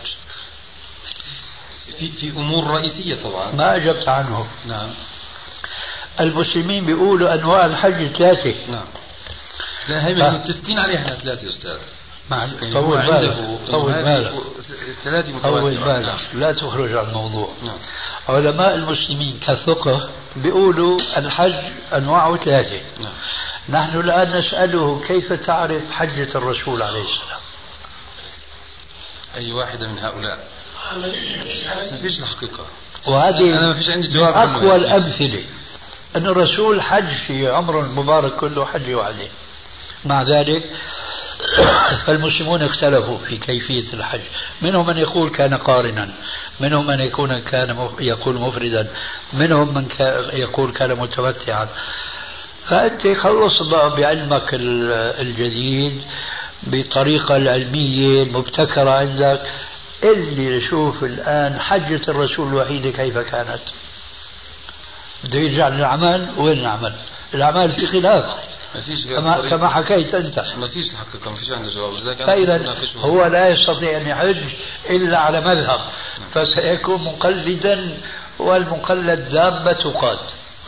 [1.98, 3.52] في في أمور رئيسية طبعا.
[3.52, 4.46] ما أجبت عنه.
[4.66, 4.90] نعم.
[6.20, 8.84] المسلمين بيقولوا أنواع الحج ثلاثة نعم.
[9.88, 11.78] لا هي متفقين عليها إحنا ثلاثة أستاذ.
[12.30, 13.36] مع طول بالك
[13.70, 14.32] طول بالك.
[15.04, 16.14] ثلاثة طول بالك.
[16.34, 17.48] لا تخرج عن الموضوع.
[17.62, 17.78] نعم.
[18.28, 22.80] علماء المسلمين كفقه بيقولوا الحج أنواعه ثلاثة.
[23.00, 23.12] نعم.
[23.68, 27.40] نحن الآن نسأله كيف تعرف حجة الرسول عليه السلام؟
[29.36, 30.38] أي واحدة من هؤلاء؟
[31.90, 32.66] ما فيش الحقيقة
[33.06, 34.34] وهذه أنا ما فيش عندي جواب.
[34.34, 35.44] أقوى الأمثلة.
[36.16, 39.26] أن الرسول حج في عمره المبارك كله حج وحده
[40.04, 40.70] مع ذلك
[42.06, 44.20] فالمسلمون اختلفوا في كيفية الحج.
[44.62, 46.08] منهم من يقول كان قارنا
[46.60, 48.88] منهم من يكون كان يقول مفردا
[49.32, 49.88] منهم من
[50.32, 51.68] يقول كان متمتعا.
[52.68, 53.62] فأنت خلص
[53.96, 54.48] بعلمك
[55.20, 56.02] الجديد
[56.62, 59.42] بالطريقة العلمية المبتكرة عندك.
[60.04, 63.62] اللي نشوف الآن حجة الرسول الوحيدة كيف كانت؟
[65.24, 66.92] بده يرجع للعمل وين العمل؟
[67.34, 68.24] الأعمال في خلاف.
[68.74, 70.44] ما فيش كما, كما حكيت أنت.
[70.56, 71.94] ما فيش الحقيقة ما فيش عنده جواب.
[72.26, 74.42] فإذا هو لا يستطيع أن يحج
[74.90, 75.80] إلا على مذهب.
[76.32, 77.96] فسيكون مقلدا
[78.38, 80.18] والمقلد دابة تقاد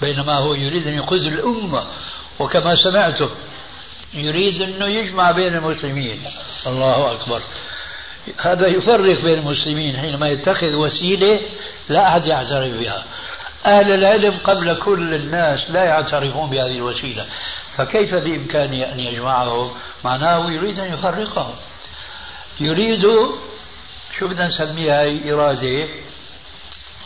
[0.01, 1.85] بينما هو يريد أن يقود الأمة.
[2.39, 3.29] وكما سمعتم
[4.15, 6.23] يريد أنه يجمع بين المسلمين.
[6.67, 7.43] الله أكبر.
[8.39, 11.41] هذا يفرق بين المسلمين حينما يتخذ وسيلة
[11.89, 13.05] لا أحد يعترف بها.
[13.67, 17.27] أهل العلم قبل كل الناس لا يعترفون بهذه الوسيلة.
[17.77, 19.71] فكيف بإمكانه أن يجمعهم؟
[20.05, 21.55] معناه يريد أن يفرقهم.
[22.61, 23.03] يريد
[24.19, 25.89] شو بدنا نسميها هي إرادة.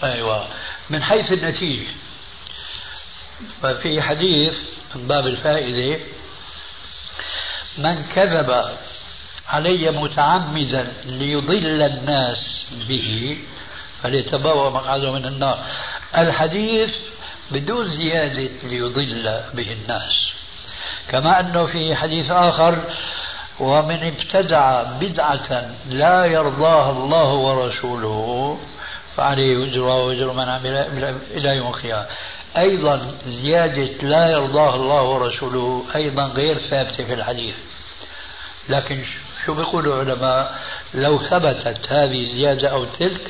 [0.04, 0.46] أيوة.
[0.90, 1.86] من حيث النتيجة.
[3.82, 4.54] في حديث
[4.94, 6.00] من باب الفائدة
[7.78, 8.76] من كذب
[9.48, 13.38] علي متعمدا ليضل الناس به
[14.02, 15.64] فليتبوأ مقعده من النار.
[16.16, 16.96] الحديث
[17.50, 20.12] بدون زيادة ليضل به الناس.
[21.10, 22.84] كما أنه في حديث آخر
[23.60, 28.58] ومن ابتدع بدعة لا يرضاها الله ورسوله
[29.16, 30.86] فعليه وزرها وزر من عمل
[31.30, 32.06] إلى يوم القيامة.
[32.58, 37.54] أيضا زيادة لا يرضاها الله ورسوله أيضا غير ثابتة في الحديث.
[38.68, 39.04] لكن
[39.46, 40.58] شو بيقولوا العلماء؟
[40.94, 43.20] لو ثبتت هذه الزيادة أو تلك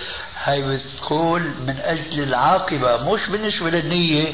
[0.47, 4.33] هاي بتقول من أجل العاقبة مش بالنسبة للنية.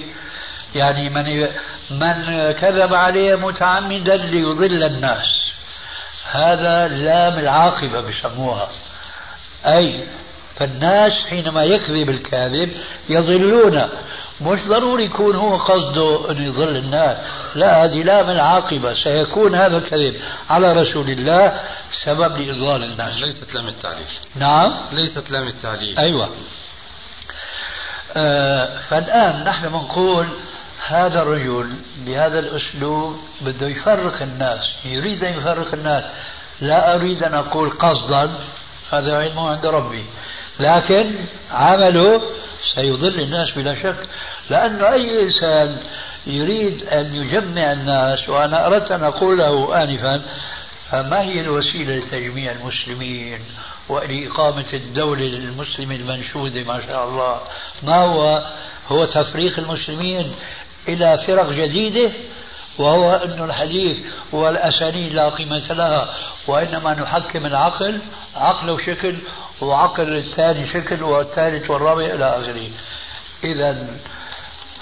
[0.74, 1.48] يعني من
[1.90, 5.26] من كذب عليه متعمدا ليضل الناس.
[6.30, 8.68] هذا لام العاقبة بسموها
[9.66, 10.04] أي
[10.56, 12.70] فالناس حينما يكذب الكاذب
[13.08, 13.88] يضلون.
[14.40, 17.18] مش ضروري يكون هو قصده أن يضل الناس.
[17.54, 20.14] لا هذه لام العاقبة سيكون هذا الكذب
[20.50, 21.60] على رسول الله
[22.04, 23.14] سبب لإضلال الناس.
[23.14, 24.06] ليست لام التعليل.
[24.36, 24.74] نعم.
[24.92, 25.98] ليست لام التعليل.
[25.98, 26.28] أيوة.
[28.16, 30.26] آه فالآن نحن بنقول
[30.86, 34.60] هذا الرجل بهذا الأسلوب بده يفرق الناس.
[34.84, 36.04] يريد أن يفرق الناس.
[36.60, 38.30] لا أريد أن أقول قصدا.
[38.92, 40.04] هذا علمه عند ربي.
[40.62, 41.14] لكن
[41.50, 42.22] عمله
[42.74, 43.96] سيضل الناس بلا شك.
[44.50, 45.76] لأنه أي إنسان
[46.26, 50.22] يريد أن يجمع الناس وأنا أردت أن أقول له آنفا
[50.90, 53.38] فما هي الوسيلة لتجميع المسلمين
[53.88, 57.40] ولإقامة الدولة المسلمة المنشودة ما شاء الله؟
[57.82, 58.42] ما هو؟
[58.88, 60.32] هو تفريق المسلمين
[60.88, 62.10] إلى فرق جديدة
[62.78, 63.98] وهو أن الحديث
[64.32, 66.14] والأسانيد لا قيمة لها
[66.46, 67.98] وإنما نحكم العقل
[68.36, 69.16] عقله شكل
[69.60, 72.68] وعقل الثاني شكل والثالث والرابع إلى آخره.
[73.44, 73.86] إذا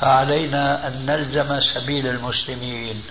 [0.01, 3.03] فعلينا أن نلزم سبيل المسلمين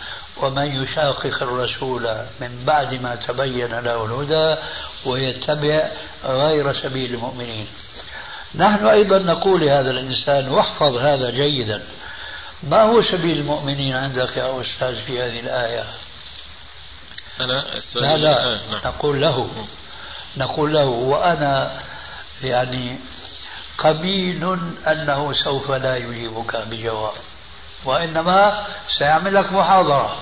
[0.41, 2.03] ومن يشاقق الرسول
[2.41, 4.61] من بعد ما تبين له الهدى
[5.05, 5.87] ويتبع
[6.25, 7.67] غير سبيل المؤمنين.
[8.55, 11.83] نحن أيضا نقول لهذا الإنسان واحفظ هذا جيدا.
[12.63, 15.83] ما هو سبيل المؤمنين عندك يا أستاذ في هذه الآية
[17.41, 18.81] أنا السؤال لا لا آه نعم.
[18.85, 19.49] نقول له
[20.37, 21.71] نقول له وأنا
[22.43, 22.97] يعني
[23.77, 24.57] قبيل
[24.87, 27.13] أنه سوف لا يجيبك بجواب
[27.85, 28.65] وإنما
[28.99, 30.17] سيعمل لك محاضرة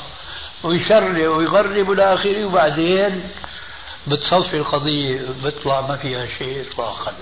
[0.64, 3.30] ويشرع ويغرب إلى آخره وبعدين
[4.08, 7.14] بتصفي القضية بيطلع ما فيها شيء إطلاقا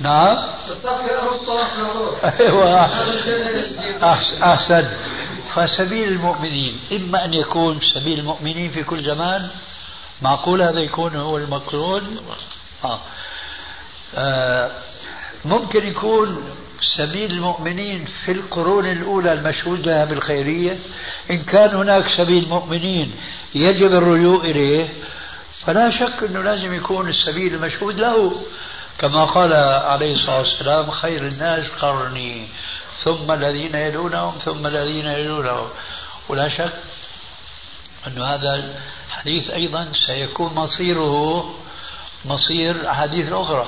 [0.00, 0.36] نعم؟
[2.40, 2.84] أيوة.
[4.42, 4.88] أحسن,
[5.54, 9.48] فسبيل المؤمنين إما أن يكون سبيل المؤمنين في كل زمان
[10.22, 12.22] معقول هذا يكون هو المقصود؟
[12.84, 13.00] آه.
[14.14, 14.70] آه.
[15.44, 16.44] ممكن يكون
[16.96, 20.78] سبيل المؤمنين في القرون الأولى المشهود لها بالخيرية.
[21.30, 23.12] إن كان هناك سبيل مؤمنين
[23.54, 24.88] يجب الرجوع إليه
[25.66, 28.42] فلا شك أنه لازم يكون السبيل المشهود له.
[28.98, 29.52] كما قال
[29.84, 32.48] عليه الصلاة والسلام خير الناس قرني
[33.04, 35.68] ثم الذين يلونهم ثم الذين يلونهم.
[36.28, 36.72] ولا شك
[38.06, 38.72] أن هذا
[39.08, 41.54] الحديث أيضا سيكون مصيره
[42.24, 43.66] مصير أحاديث أخرى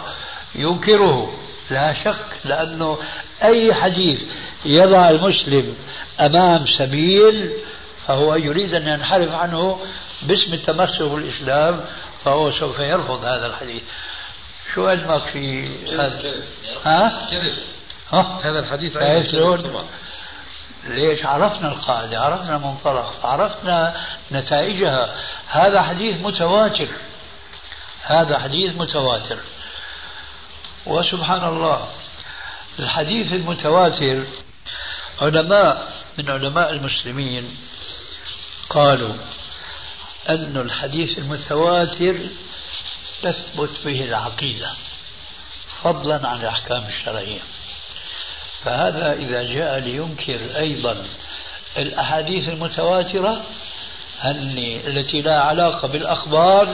[0.55, 1.32] ينكره.
[1.70, 2.99] لا شك لأنه
[3.43, 4.22] أي حديث
[4.64, 5.76] يضع المسلم
[6.20, 7.53] أمام سبيل
[8.07, 9.80] فهو يريد أن ينحرف عنه
[10.23, 11.81] باسم التمسك بالإسلام
[12.25, 13.83] فهو سوف يرفض هذا الحديث
[14.75, 16.35] شو علمك في هذا؟
[16.85, 17.59] ها؟ كذب
[18.12, 18.99] ها؟ هذا الحديث
[19.33, 19.87] شلون؟
[20.85, 23.95] ليش عرفنا القاعدة عرفنا المنطلق عرفنا
[24.33, 25.14] نتائجها
[25.49, 26.89] هذا حديث متواتر
[28.03, 29.39] هذا حديث متواتر
[30.87, 31.89] وسبحان الله
[32.79, 34.25] الحديث المتواتر
[35.23, 37.57] علماء من علماء المسلمين
[38.70, 39.14] قالوا
[40.29, 42.16] أن الحديث المتواتر
[43.23, 44.70] تثبت به العقيدة
[45.83, 47.41] فضلا عن الأحكام الشرعية.
[48.64, 51.07] فهذا إذا جاء لينكر أيضا
[51.79, 53.43] الأحاديث المتواترة
[54.87, 56.68] التي لا علاقة بالأخبار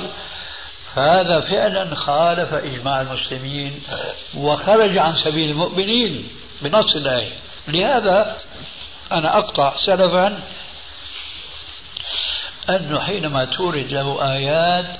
[0.95, 3.83] فهذا فعلا خالف إجماع المسلمين
[4.37, 6.29] وخرج عن سبيل المؤمنين
[6.63, 7.33] بنص الآية
[7.69, 8.37] لهذا
[9.13, 10.41] أنا أقطع سلفا
[12.71, 14.97] أنه حينما تورد له آيات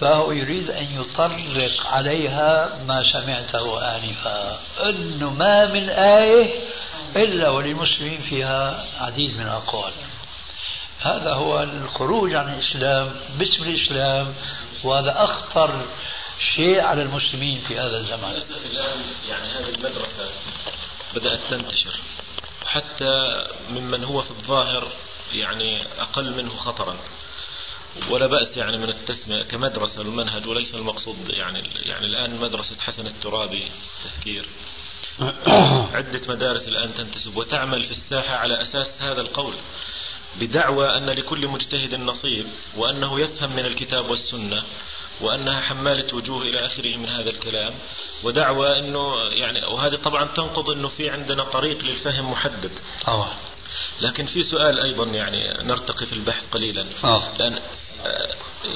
[0.00, 4.58] فهو يريد أن يطرق عليها ما سمعته آنفا.
[4.82, 6.54] أنه ما من آية
[7.16, 9.92] إلا وللمسلمين فيها عديد من الأقوال
[11.00, 14.34] هذا هو الخروج عن الإسلام باسم الإسلام
[14.84, 15.86] وهذا أخطر
[16.56, 18.30] شيء على المسلمين في هذا الزمان.
[18.70, 20.28] الآن يعني هذه المدرسة
[21.14, 22.00] بدأت تنتشر.
[22.66, 24.88] حتى ممن هو في الظاهر
[25.32, 26.96] يعني أقل منه خطرا.
[28.10, 33.72] ولا بأس يعني من التسمية كمدرسة المنهج وليس المقصود يعني يعني الآن مدرسة حسن الترابي
[34.04, 34.46] تفكير.
[35.96, 39.54] عدة مدارس الآن تنتسب وتعمل في الساحة على أساس هذا القول.
[40.40, 44.64] بدعوى أن لكل مجتهد نصيب وأنه يفهم من الكتاب والسنة
[45.20, 47.74] وأنها حمالة وجوه إلى آخره من هذا الكلام.
[48.22, 52.72] ودعوى أنه يعني وهذه طبعا تنقض أنه في عندنا طريق للفهم محدد.
[53.06, 53.49] طبعا
[54.00, 56.86] لكن في سؤال أيضا يعني نرتقي في البحث قليلا.
[57.04, 57.22] آه.
[57.38, 57.58] لأن
[58.06, 58.28] آه،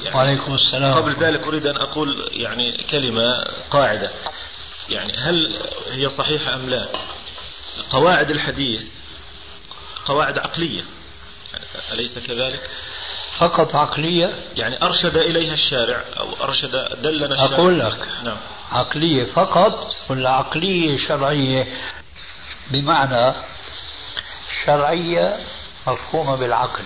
[0.03, 0.93] يعني وعليكم السلام.
[0.93, 4.11] قبل ذلك أريد أن أقول يعني كلمة قاعدة.
[4.89, 5.59] يعني هل
[5.91, 6.87] هي صحيحة أم لا؟
[7.89, 8.83] قواعد الحديث
[10.05, 10.83] قواعد عقلية.
[11.53, 12.69] يعني أليس كذلك؟
[13.37, 16.71] فقط عقلية؟ يعني أرشد إليها الشارع أو أرشد
[17.01, 17.55] دلنا الشارع.
[17.57, 18.37] أقول لك نعم.
[18.71, 21.67] عقلية فقط ولا عقلية شرعية.
[22.71, 23.35] بمعنى
[24.65, 25.37] شرعية
[25.87, 26.83] مفهومة بالعقل.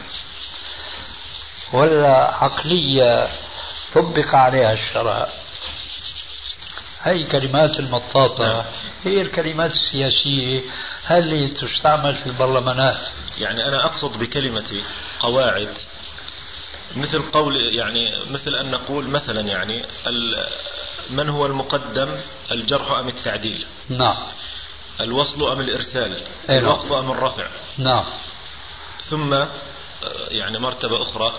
[1.74, 2.14] ولا
[2.44, 3.30] عقلية
[3.96, 5.28] طبق عليها الشرع.
[7.04, 8.66] هي كلمات المطاطة.
[9.06, 10.62] هي الكلمات السياسية.
[11.12, 13.00] اللي تستعمل في البرلمانات؟
[13.40, 14.84] يعني أنا أقصد بكلمتي
[15.20, 15.74] قواعد.
[16.96, 20.48] مثل قول يعني مثل أن نقول مثلا يعني ال-
[21.10, 22.16] من هو المقدم؟
[22.52, 24.18] الجرح أم التعديل؟ نعم.
[25.02, 26.14] الوصل أم الإرسال؟
[26.50, 26.66] أي نعم.
[26.66, 27.48] الوقف أم الرفع؟
[27.78, 28.06] نعم.
[29.10, 29.48] ثم آه،
[30.30, 31.34] يعني مرتبة أخرى.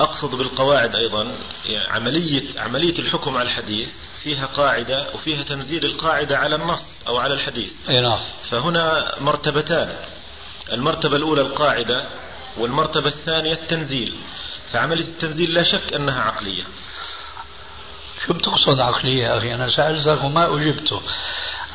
[0.00, 1.32] أقصد بالقواعد أيضا
[1.64, 3.88] يعني عملية عملية الحكم على الحديث
[4.22, 7.72] فيها قاعدة وفيها تنزيل القاعدة على النص أو على الحديث.
[7.88, 8.18] أي نعم.
[8.50, 9.96] فهنا مرتبتان.
[10.72, 12.06] المرتبة الأولى القاعدة
[12.58, 14.14] والمرتبة الثانية التنزيل.
[14.72, 16.64] فعملية التنزيل لا شك أنها عقلية.
[18.26, 21.00] شو بتقصد عقلية أخي؟ أنا سألتك وما أجبته.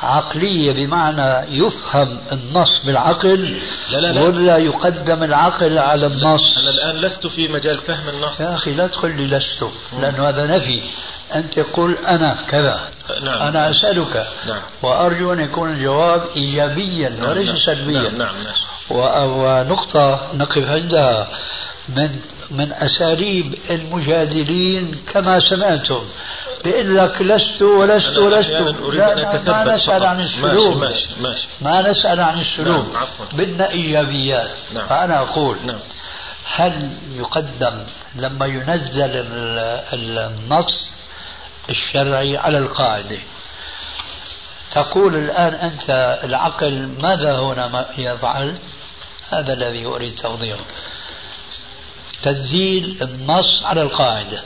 [0.02, 4.22] عقلية بمعنى يفهم النص بالعقل لا لا لا.
[4.22, 8.86] ولا يقدم العقل على النص أنا الآن لست في مجال فهم النص يا أخي لا
[8.86, 9.64] تقل لي لست
[10.00, 10.82] لأنه هذا نفي
[11.34, 12.80] أنت قل أنا كذا
[13.22, 13.42] نعم.
[13.48, 14.60] أنا أسألك نعم.
[14.82, 17.58] وأرجو أن يكون الجواب إيجابيا نعم، وليس نعم.
[17.58, 18.54] سلبيا نعم نعم.
[18.90, 21.28] و- ونقطة نقف عندها
[21.96, 22.10] من
[22.50, 26.00] من أساليب المجادلين كما سمعتم
[26.64, 28.48] بيقول لك لست ولست ولست.
[28.94, 30.06] لا، أن ما- نسأل.
[30.06, 30.76] عن السلوك.
[30.76, 31.20] ماشي ماشي.
[31.20, 32.86] ماشي ما نسأل عن السلوك.
[32.94, 33.06] نعم،.
[33.32, 34.50] بدنا إيجابيات.
[34.74, 34.86] نعم.
[34.86, 35.78] فأنا أقول نعم.
[36.54, 37.82] هل يقدم
[38.16, 40.90] لما ينزل ال- ال- النص
[41.70, 43.18] الشرعي على القاعدة؟
[44.72, 48.54] تقول الآن أنت العقل ماذا هنا ما يفعل؟
[49.30, 50.64] هذا الذي أريد توضيحه.
[52.22, 54.42] تنزيل النص على القاعدة.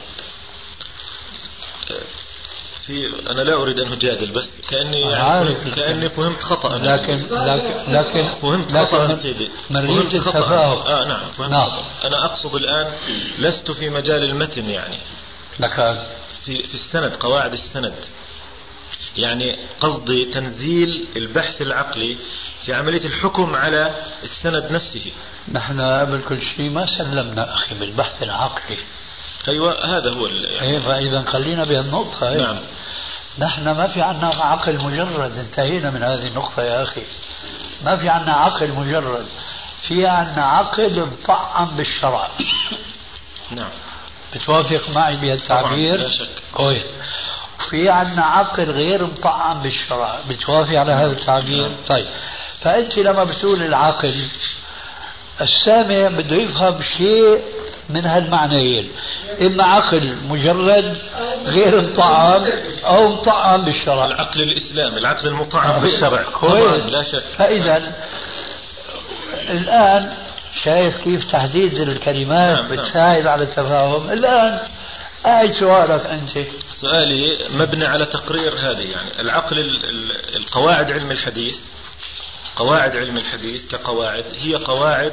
[2.86, 5.48] في أنا لا أريد أن أجادل بس أنا يعني عارف.
[5.58, 6.78] فهمت- كأني فهمت خطأ.
[6.78, 11.70] لكن لكن لكن فهمت لكن من- سيدي فهمت التفاهم آه نعم فهمت نعم.
[11.70, 12.06] خطأ.
[12.08, 12.92] أنا أقصد الآن
[13.38, 14.98] لست في مجال المتن يعني.
[15.60, 16.04] لك
[16.44, 17.94] في في السند قواعد السند.
[19.16, 22.16] يعني قصدي تنزيل البحث العقلي
[22.64, 25.12] في عملية الحكم على السند نفسه.
[25.52, 28.78] نحن قبل كل شيء ما سلمنا أخي بالبحث العقلي.
[29.48, 32.38] أيوة هذا هو يعني إيه فإذا خلينا بهالنقطة إيه.
[32.38, 32.58] نعم.
[33.38, 35.38] نحن ما في عنا عقل مجرد.
[35.38, 37.02] انتهينا من هذه النقطة يا أخي.
[37.84, 39.26] ما في عنا عقل مجرد.
[39.88, 42.28] في عنا عقل مطعم بالشرع.
[43.58, 43.70] نعم.
[44.34, 46.42] بتوافق معي بهالتعبير طبعاً، لا شك.
[46.54, 46.84] كويس
[47.70, 50.18] في عنا عقل غير مطعم بالشرع.
[50.28, 51.76] بتوافق على هذا التعبير؟ نعم.
[51.88, 52.06] طيب.
[52.60, 54.28] فأنت لما بتقول العقل
[55.40, 57.42] السامع بده يفهم شيء
[57.94, 58.90] من هالمعنيين.
[59.42, 60.96] إما عقل مجرد
[61.46, 62.44] غير مطعم
[62.84, 64.06] أو مطعم بالشرع.
[64.06, 66.22] العقل الإسلامي العقل المطعم بالشرع.
[66.22, 67.24] طبعا كويس لا شك.
[67.38, 67.92] فإذا
[69.50, 70.12] الآن
[70.64, 72.86] شايف كيف تحديد الكلمات نعم، نعم.
[72.86, 74.10] بتساعد على التفاهم.
[74.10, 74.60] الآن
[75.26, 76.46] أعد سؤالك أنت؟
[76.80, 81.56] سؤالي مبني على تقرير هذه يعني العقل ال- ال- القواعد علم الحديث
[82.56, 85.12] قواعد علم الحديث كقواعد هي قواعد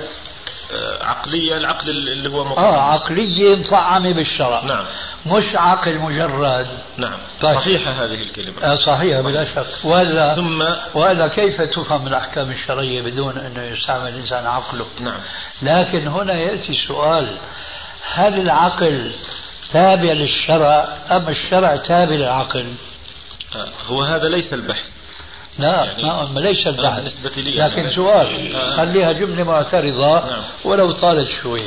[1.01, 4.63] عقلية العقل اللي هو مطعم آه عقلية مطعمة بالشرع.
[4.63, 4.85] نعم.
[5.25, 6.67] مش عقل مجرد.
[6.97, 7.17] نعم.
[7.41, 7.59] طيب.
[7.59, 8.63] صحيحة هذه الكلمة.
[8.63, 9.85] آه صحيح بلا شك.
[9.85, 10.63] ولا ثم
[10.93, 15.19] ولا كيف تفهم الأحكام الشرعية بدون أنه يستعمل الإنسان عقله؟ نعم.
[15.61, 17.37] لكن هنا يأتي سؤال
[18.13, 19.11] هل العقل
[19.73, 22.73] تابع للشرع أم الشرع تابع للعقل؟
[23.55, 24.96] آه، هو هذا ليس البحث.
[25.59, 26.03] لا يعني-
[26.33, 27.71] ما ليس البحث؟ بالنسبة لي يعني.
[27.71, 28.77] لكن سؤال آه.
[28.77, 30.43] خليها جملة معترضة نعم.
[30.65, 31.61] ولو طالت شوي.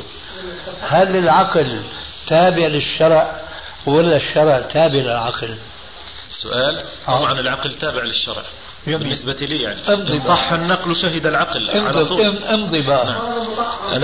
[0.82, 1.80] هل العقل
[2.26, 3.40] تابع للشرع
[3.86, 5.54] ولا الشرع تابع للعقل؟
[6.42, 6.78] سؤال.
[7.06, 8.42] طبعا العقل تابع للشرع.
[8.86, 8.98] جميل.
[8.98, 9.94] بالنسبة لي يعني.
[9.94, 12.24] امضي صح النقل شهد العقل على امضي طول.
[12.26, 13.20] ام- امضي بقى نعم.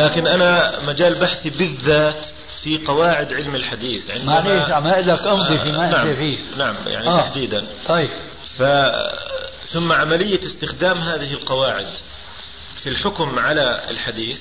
[0.00, 2.16] لكن أنا مجال بحثي بالذات
[2.62, 4.10] في قواعد علم الحديث.
[4.10, 6.06] عندما معليش عم أقول لك امضي في ما نعم.
[6.08, 6.38] أنت فيه.
[6.58, 7.20] نعم يعني آه.
[7.20, 7.64] تحديدا.
[7.88, 8.10] طيب.
[8.58, 8.62] ف
[9.76, 11.86] ثم عملية استخدام هذه القواعد
[12.82, 14.40] في الحكم على الحديث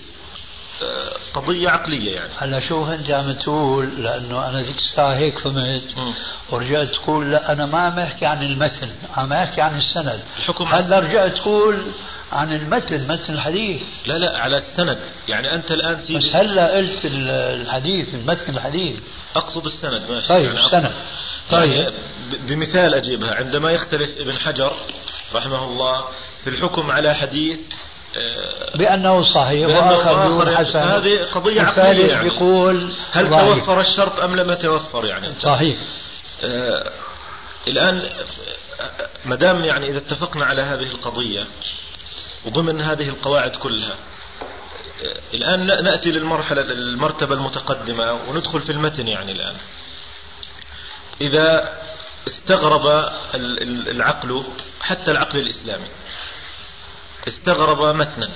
[0.84, 2.30] آه، قضية عقلية يعني.
[2.38, 6.14] هلا شوف انت عم تقول؟ لأنه أنا ذيك الساعة هيك فهمت.
[6.50, 10.20] ورجعت تقول لا أنا ما عم أحكي عن المتن عم أحكي عن السند.
[10.38, 11.82] الحكم هلا رجعت تقول
[12.32, 13.82] عن المتن متن الحديث.
[14.06, 15.00] لا لا على السند.
[15.28, 17.30] يعني أنت الآن بس سيدي هلا قلت ال-
[17.62, 19.00] الحديث المتن الحديث.
[19.36, 20.28] أقصد السند ماشي.
[20.28, 20.84] طيب يعني السند.
[21.52, 21.94] يعني طيب.
[22.32, 23.36] ب- بمثال أجيبها.
[23.36, 24.76] عندما يختلف ابن حجر
[25.34, 26.06] رحمه الله
[26.44, 27.60] في الحكم على حديث
[28.18, 32.30] آه، بأنه صحيح بأنه وآخر آخر بيقول حسن هذه قضية عقلية يعني.
[32.30, 33.56] بيقول هل ضعيف.
[33.56, 35.78] توفر الشرط أم لم يتوفر يعني صحيح
[36.44, 36.92] آه،
[37.68, 38.10] الآن
[39.26, 41.46] ما دام يعني إذا اتفقنا على هذه القضية
[42.46, 43.96] وضمن هذه القواعد كلها
[45.06, 49.56] آه، الآن نأتي للمرحلة المرتبة المتقدمة وندخل في المتن يعني الآن
[51.22, 51.78] إذا
[52.28, 52.88] استغرب
[53.36, 54.44] ال- ال- العقل
[54.82, 55.88] حتى العقل الإسلامي
[57.28, 58.30] استغرب متنا.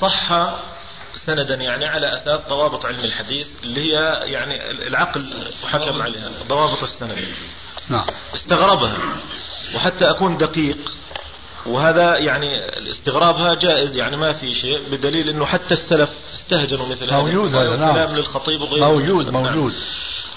[0.00, 0.50] صح
[1.16, 7.18] سندا يعني على أساس ضوابط علم الحديث اللي هي يعني العقل حكم عليها ضوابط السند.
[7.88, 8.06] نعم.
[8.34, 8.96] استغربها
[9.74, 10.76] وحتى أكون دقيق
[11.66, 17.20] وهذا يعني استغرابها جائز يعني ما في شيء بدليل أنه حتى السلف استهجنوا مثل هذا
[17.22, 18.14] موجود هذا، نعم.
[18.14, 18.84] للخطيب وغيره.
[18.84, 19.42] موجود نعم.
[19.42, 19.74] موجود.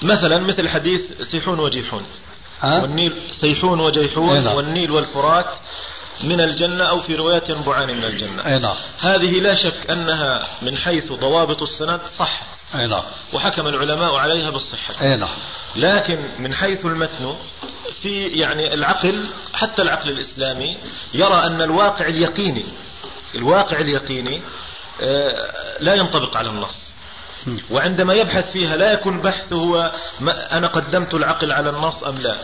[0.02, 2.06] مثلا مثل حديث سيحون وجيحون.
[2.62, 4.56] ها؟ والنيل سيحون وجيحون أي نعم.
[4.56, 5.50] والنيل والفرات
[6.24, 8.46] من الجنة أو في رواية ينبعان من الجنة.
[8.46, 8.76] أي نعم.
[9.00, 13.04] هذه لا شك أنها من حيث ضوابط السند صحت أي نعم.
[13.34, 15.16] وحكم العلماء عليها بالصحة.
[15.16, 15.30] نعم.
[15.76, 17.36] لكن من حيث المتن
[18.02, 20.78] في يعني العقل حتى العقل الإسلامي
[21.14, 22.66] يرى أن الواقع اليقيني
[23.36, 24.42] الواقع اليقيني
[25.02, 26.87] آه، لا ينطبق على النص.
[27.72, 32.38] وعندما يبحث فيها لا يكون بحثه هو ما أنا قدمت العقل على النص أم لا.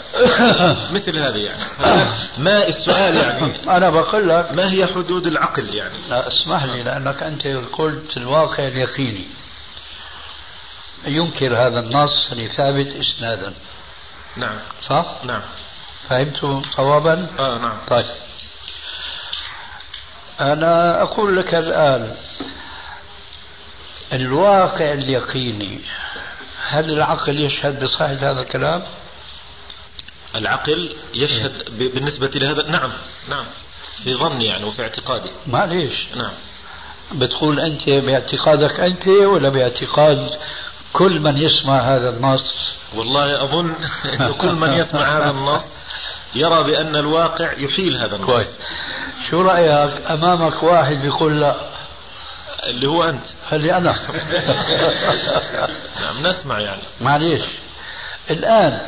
[0.96, 1.64] مثل هذا يعني.
[2.38, 7.24] ما السؤال يعني؟ أنا بقول لك ما هي حدود العقل يعني؟ لا اسمح لي لأنك
[7.24, 9.26] أنت قلت الواقع اليقيني.
[11.06, 13.54] ينكر هذا النص لثابت إسنادا.
[14.38, 14.56] نعم.
[14.90, 15.42] صح؟ نعم.
[16.10, 17.78] فهمت صوابا؟ آه نعم.
[17.90, 18.06] طيب.
[20.42, 22.16] أنا أقول لك الآن
[24.14, 25.80] الواقع اليقيني
[26.68, 28.84] هل العقل يشهد بصحة هذا الكلام؟
[30.36, 32.70] العقل يشهد ب- بالنسبة لهذا.
[32.72, 32.92] نعم
[33.30, 33.46] نعم.
[34.04, 35.30] في ظني يعني وفي اعتقادي.
[35.48, 36.08] معليش.
[36.16, 36.32] نعم.
[37.12, 40.30] بتقول أنت باعتقادك أنت ولا باعتقاد
[40.94, 43.74] كل من يسمع هذا النص؟ والله أظن
[44.20, 45.66] أن كل من يسمع هذا النص
[46.36, 48.26] يرى بأن الواقع يحيل هذا النص.
[48.28, 48.58] كويس.
[49.30, 51.56] شو رأيك أمامك واحد بيقول لا؟
[52.70, 53.26] اللي هو أنت.
[53.50, 53.92] خلي أنا.
[56.02, 56.82] نعم نسمع يعني.
[57.02, 57.44] معليش.
[58.32, 58.80] الآن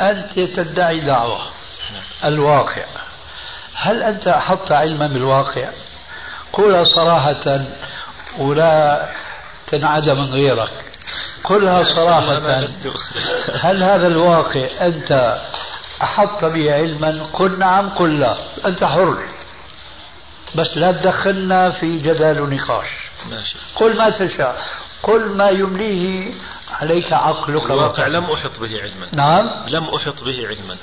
[0.00, 1.40] أنت تدعي دعوة.
[2.24, 2.84] الواقع.
[3.74, 5.68] هل أنت أحط علما بالواقع؟
[6.52, 7.64] قولها صراحة
[8.38, 9.08] ولا
[9.66, 10.92] تنعدى من غيرك.
[11.44, 12.38] قلها صراحة
[13.64, 15.38] هل هذا الواقع أنت
[16.02, 18.36] أحط به علما؟ قل نعم قل لا.
[18.66, 19.18] أنت حر.
[20.54, 22.86] بس لا تدخلنا في جدال ونقاش.
[23.30, 23.56] ماشي.
[23.76, 24.62] قل ما تشاء.
[25.02, 26.32] قل ما يمليه
[26.80, 28.06] عليك عقلك الواقع.
[28.06, 29.06] لم أحط به علما.
[29.12, 29.50] نعم.
[29.68, 30.76] لم أحط به علما.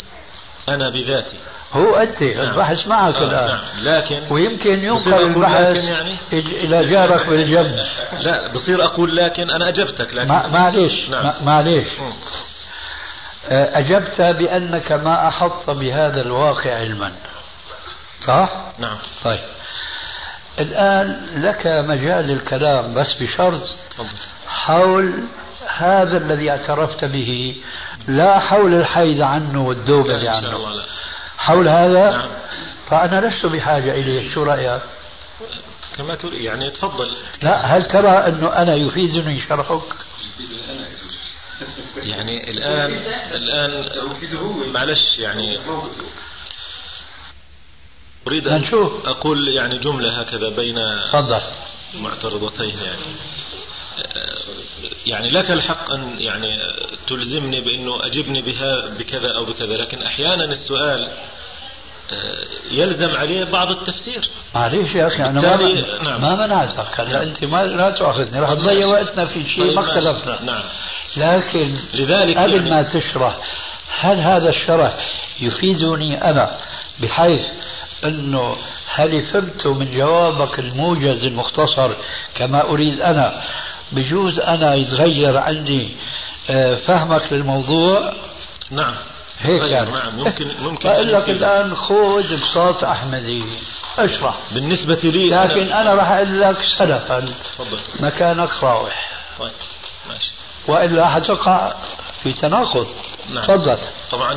[0.69, 1.37] أنا بذاتي.
[1.73, 3.47] هو أنت البحث معك آه الآن.
[3.47, 3.59] نعم.
[3.83, 7.79] لكن ويمكن ينقل البحث يعني؟ إلى جارك بالجنب
[8.19, 11.25] لا بصير أقول لكن أنا أجبتك لكن معليش نعم.
[11.25, 11.87] ما- معليش.
[13.49, 17.11] آه، أجبت بأنك ما أحط بهذا الواقع علما.
[18.27, 18.49] صح؟
[18.79, 18.97] نعم.
[19.23, 19.39] طيب.
[20.59, 24.07] الآن لك مجال للكلام بس بشرط تفضل
[24.47, 25.13] حول
[25.67, 27.55] هذا الذي اعترفت به
[28.07, 30.55] لا حول الحيد عنه والدوبة شاء عنه.
[30.55, 30.85] الله لا.
[31.37, 32.29] حول هذا؟ نعم.
[32.89, 34.81] فأنا لست بحاجة إليه شو رأيك؟
[35.97, 37.11] كما تريد يعني تفضل.
[37.41, 39.83] لا هل ترى أنه أنا يفيدني شرحك؟
[42.03, 42.91] يعني الآن
[43.31, 43.71] الآن
[44.73, 45.59] معلش يعني
[48.29, 49.07] أريد أن نشوف.
[49.07, 50.75] أقول يعني جملة هكذا بين
[51.09, 51.41] تفضل
[51.93, 52.99] معترضتين يعني
[55.05, 56.59] يعني لك الحق أن يعني
[57.07, 61.07] تلزمني بأنه أجبني بها بكذا أو بكذا لكن أحيانا السؤال
[62.13, 66.03] آه، يلزم عليه بعض التفسير معليش يا أخي أنا ما.
[66.03, 66.21] نعم.
[66.21, 69.81] ما منعتك هلا أنت ما لا تأخذني راح تضيع وقتنا في شيء طيب ما.
[69.81, 70.63] اختلفنا نعم
[71.17, 73.37] لكن لذلك قبل يعني- ما تشرح
[73.99, 74.97] هل هذا الشرح
[75.41, 76.57] يفيدني أنا
[76.99, 77.41] بحيث
[78.05, 78.55] أنه
[78.87, 81.95] هل فهمت من جوابك الموجز المختصر
[82.35, 83.43] كما أريد أنا؟
[83.91, 85.89] بجوز أنا يتغير عندي
[86.49, 88.13] آه، فهمك للموضوع؟
[88.71, 88.95] نعم.
[89.39, 89.91] هيك طيب، يعني.
[89.91, 91.29] نعم ممكن ممكن بقول لك.
[91.29, 93.43] الآن خذ بساط أحمدي.
[93.99, 94.35] اشرح.
[94.51, 97.19] بالنسبة لي لكن أنا راح أقول لك سلفا.
[97.19, 97.79] تفضل.
[97.99, 99.11] مكانك راوح.
[99.39, 99.51] طيب
[100.09, 100.31] ماشي.
[100.67, 101.73] وإلا حتقع
[102.23, 102.87] في تناقض.
[103.33, 103.43] نعم.
[103.43, 103.77] تفضل.
[104.11, 104.33] طبعا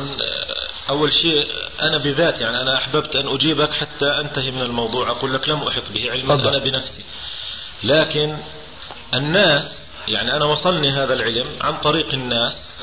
[0.89, 1.47] أول شيء
[1.81, 5.91] أنا بذات يعني أنا أحببت أن أجيبك حتى أنتهي من الموضوع أقول لك لم أحط
[5.93, 6.33] به علما.
[6.33, 7.03] أنا بنفسي
[7.83, 8.37] لكن
[9.13, 12.77] الناس يعني أنا وصلني هذا العلم عن طريق الناس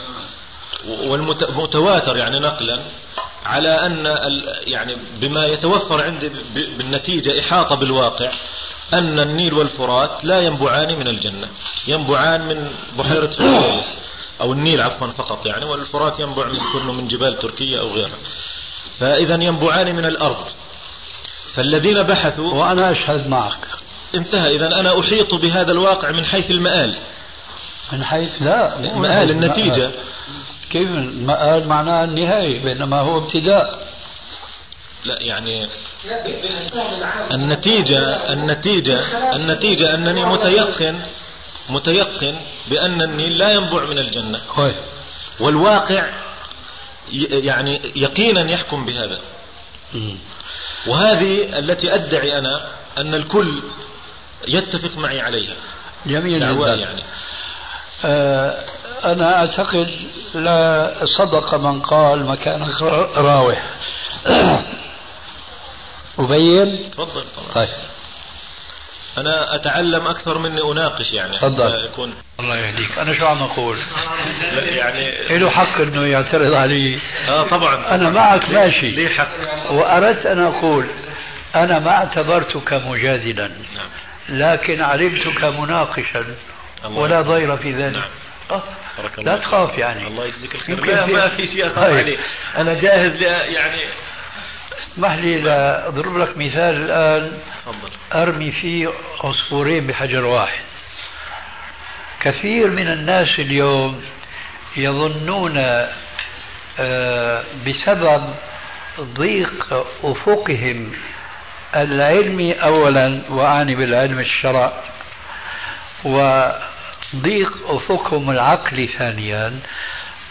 [0.89, 2.81] والمتواتر يعني نقلا
[3.45, 4.17] على أن
[4.67, 8.33] يعني بما يتوفر عندي بالنتيجة إحاطة بالواقع
[8.93, 11.49] أن النيل والفرات لا ينبعان من الجنة
[11.89, 13.85] ينبعان من بحيرة فيروز
[14.41, 18.19] أو النيل عفوا فقط يعني والفرات ينبع من كونه من جبال تركيا أو غيرها.
[18.99, 20.45] فإذا ينبعان من الأرض.
[21.55, 23.59] فالذين بحثوا وأنا أشهد معك.
[24.15, 24.57] انتهى.
[24.57, 26.99] إذا أنا أحيط بهذا الواقع من حيث المآل.
[27.93, 29.87] من حيث لا مآل النتيجة.
[29.87, 29.95] المآل.
[30.71, 33.91] كيف المآل؟ معناه النهاية بينما هو ابتداء.
[35.05, 35.69] لا يعني
[37.33, 37.99] النتيجة
[38.33, 39.01] النتيجة
[39.37, 41.01] النتيجة أنني متيقن
[41.71, 44.41] متيقن بأن النيل لا ينبع من الجنة.
[44.55, 44.75] كويس
[45.41, 46.07] والواقع
[47.13, 49.19] ي- يعني يقينا يحكم بهذا.
[49.95, 50.17] مم.
[50.87, 52.67] وهذه التي أدعي أنا
[52.99, 53.63] أن الكل
[54.49, 55.55] يتفق معي عليها.
[56.07, 56.75] جميل جدا.
[56.75, 57.03] يعني.
[58.05, 58.65] آه
[59.05, 59.91] أنا أعتقد
[60.35, 63.67] لا صدق من قال مكانك را- راوح.
[66.19, 67.69] أبين؟ تفضل طبعا طيب.
[69.19, 71.37] أنا أتعلم أكثر مني أناقش يعني.
[71.37, 71.85] تفضل.
[71.85, 72.15] يكون.
[72.41, 72.99] الله يهديك.
[72.99, 73.79] أنا شو عم أقول؟
[74.53, 76.99] لا، يعني له حق إنه يعترض علي.
[77.29, 77.95] آه طبعا.
[77.95, 78.89] أنا معك ماشي.
[78.91, 79.29] ليه حق؟
[79.73, 80.87] وأردت أن أقول
[81.55, 83.89] أنا ما اعتبرتك مجادلا نعم.
[84.29, 86.25] لكن علمتك مناقشا
[86.85, 87.97] الله ولا ضير في ذلك.
[87.97, 88.09] نعم.
[88.51, 88.63] آه،
[88.99, 89.39] بارك الله لا.
[89.39, 90.07] تخاف يعني.
[90.07, 90.85] الله يجزيك الخير.
[90.85, 91.97] لا ما في شيء أخاف طيب.
[91.97, 92.19] عليه.
[92.57, 93.23] أنا جاهز ل-
[93.55, 93.81] يعني
[94.93, 97.33] اسمح لي لاضرب لك مثال الآن.
[97.67, 97.91] تفضل.
[98.15, 98.89] أرمي فيه
[99.25, 100.63] عصفورين بحجر واحد.
[102.21, 104.03] كثير من الناس اليوم
[104.77, 105.57] يظنون
[106.79, 108.35] آه، بسبب
[109.01, 110.93] ضيق أفقهم
[111.77, 114.73] العلمي اولا وأعني بالعلم الشرع
[116.05, 119.61] وضيق أفقهم العقلي ثانيا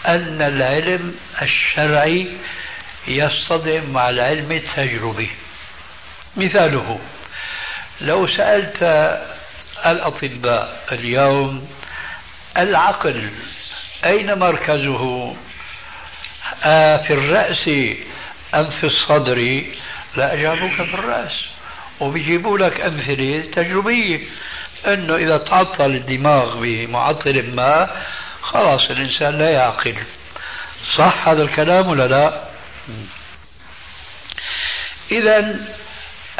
[0.06, 2.32] أن العلم الشرعي
[3.08, 5.30] يصطدم مع العلم التجربي
[6.36, 6.98] مثاله
[8.00, 8.82] لو سألت
[9.86, 11.68] الأطباء اليوم
[12.58, 13.30] العقل
[14.04, 15.34] أين مركزه؟
[16.64, 17.68] آه في الرأس
[18.54, 19.62] أم في الصدر؟
[20.16, 21.32] لا أجابوك في الرأس.
[22.00, 24.20] وبيجيبوا لك أمثلة تجربية
[24.86, 27.90] أنه إذا تعطل الدماغ بمعطل ما
[28.42, 29.94] خلاص الإنسان لا يعقل.
[30.96, 32.49] صح هذا الكلام ولا لا؟
[35.12, 35.56] إذا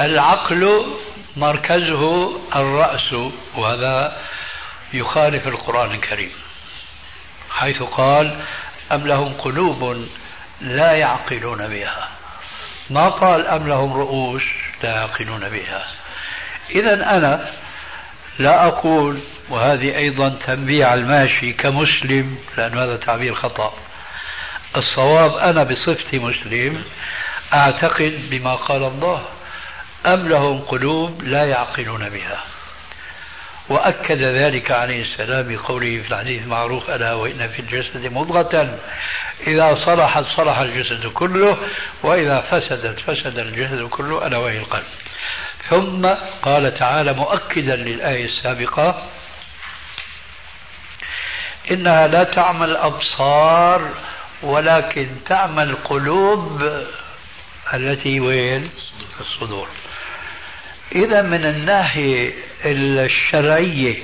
[0.01, 0.87] العقل
[1.37, 3.13] مركزه الرأس
[3.57, 4.17] وهذا
[4.93, 6.33] يخالف القرآن الكريم
[7.51, 8.37] حيث قال
[8.93, 10.07] أم لهم قلوب
[10.61, 12.09] لا يعقلون بها؟
[12.91, 14.43] ما قال أم لهم رؤوس
[14.83, 15.87] لا يعقلون بها؟
[16.71, 17.51] إذا أنا
[18.39, 23.73] لا أقول وهذه أيضا تنبيه على الماشي كمسلم لأن هذا تعبير خطأ.
[24.77, 26.85] الصواب أنا بصفتي مسلم
[27.55, 29.25] أعتقد بما قال الله
[30.07, 32.45] أم لهم قلوب لا يعقلون بها.
[33.69, 38.79] وأكد ذلك عليه السلام بقوله في الحديث المعروف ألا وإن في الجسد مضغة
[39.47, 41.57] إذا صلحت صلح الجسد كله
[42.03, 44.85] وإذا فسدت فسد الجسد كله ألا وهي القلب.
[45.69, 46.09] ثم
[46.43, 49.07] قال تعالى مؤكدا للآية السابقة
[51.71, 53.91] إنها لا تعمى الأبصار
[54.43, 56.63] ولكن تعمى القلوب
[57.75, 58.71] التي وين؟
[59.21, 59.69] الصدور.
[60.95, 62.33] إذا من الناحية
[62.65, 63.97] الشرعية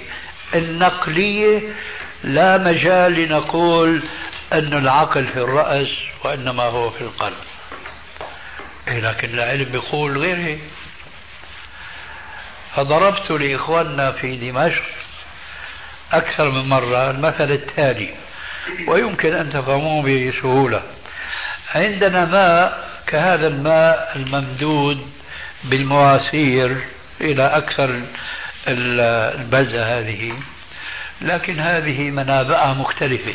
[0.54, 1.60] النقلية
[2.24, 4.02] لا مجال لنقول
[4.52, 5.88] أن العقل في الرأس
[6.24, 7.36] وإنما هو في القلب.
[8.88, 10.60] إيه لكن العلم بيقول غير هيك
[12.76, 14.82] فضربت لإخواننا في دمشق
[16.12, 18.25] أكثر من مرة المثل التالي.
[18.88, 20.82] ويمكن أن تفهموه بسهولة.
[21.74, 25.06] عندنا ماء كهذا الماء الممدود
[25.64, 26.76] بالمواسير
[27.20, 28.00] إلى أكثر
[28.68, 30.32] البلدة هذه.
[31.22, 33.34] لكن هذه منابعها مختلفة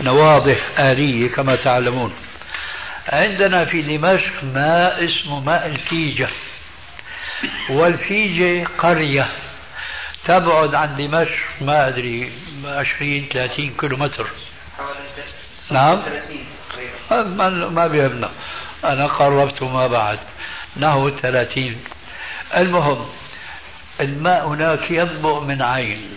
[0.00, 2.14] نواضح آلية كما تعلمون.
[3.08, 6.28] عندنا في دمشق ماء اسمه ماء الفيجة.
[7.70, 9.28] والفيجة قرية.
[10.28, 12.32] تبعد عن دمشق ما أدري
[12.64, 14.26] 20 30 كيلو متر
[15.70, 16.02] نعم.
[17.10, 18.30] ما ما بيهمنا.
[18.84, 20.18] أنا قربت ما بعد.
[20.76, 21.76] نحو 30
[22.56, 23.06] المهم
[24.00, 26.10] الماء هناك ينبع من عين.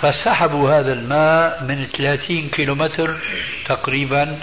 [0.00, 3.18] فسحبوا هذا الماء من 30 كيلومتر
[3.66, 4.38] تقريبا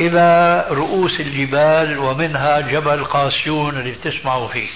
[0.00, 4.68] إلى رؤوس الجبال ومنها جبل قاسيون اللي بتسمعوا فيه.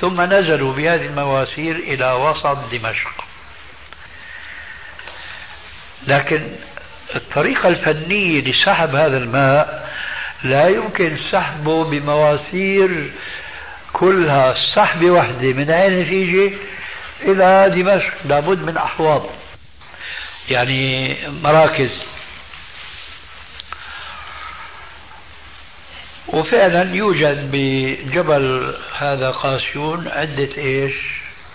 [0.00, 3.24] ثم نزلوا بهذه المواسير إلى وسط دمشق.
[6.06, 6.42] لكن
[7.14, 9.90] الطريقة الفنية لسحب هذا الماء
[10.42, 13.10] لا يمكن سحبه بمواسير
[13.92, 14.54] كلها.
[14.74, 16.56] سحبة واحدة من عين الفيجة
[17.22, 18.14] إلى دمشق.
[18.24, 19.26] لابد من أحواض.
[20.50, 22.13] يعني مراكز.
[26.28, 30.94] وفعلا يوجد بجبل هذا قاسيون عدة إيش؟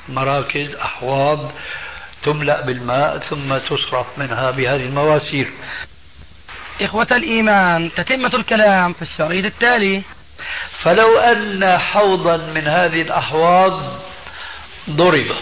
[0.09, 1.51] مراكز أحواض
[2.23, 5.49] تملأ بالماء ثم تصرف منها بهذه المواسير.
[6.81, 10.01] إخوة الإيمان تتمة الكلام في الشريط التالي.
[10.79, 13.99] فلو أن حوضا من هذه الأحواض
[14.89, 15.35] ضرب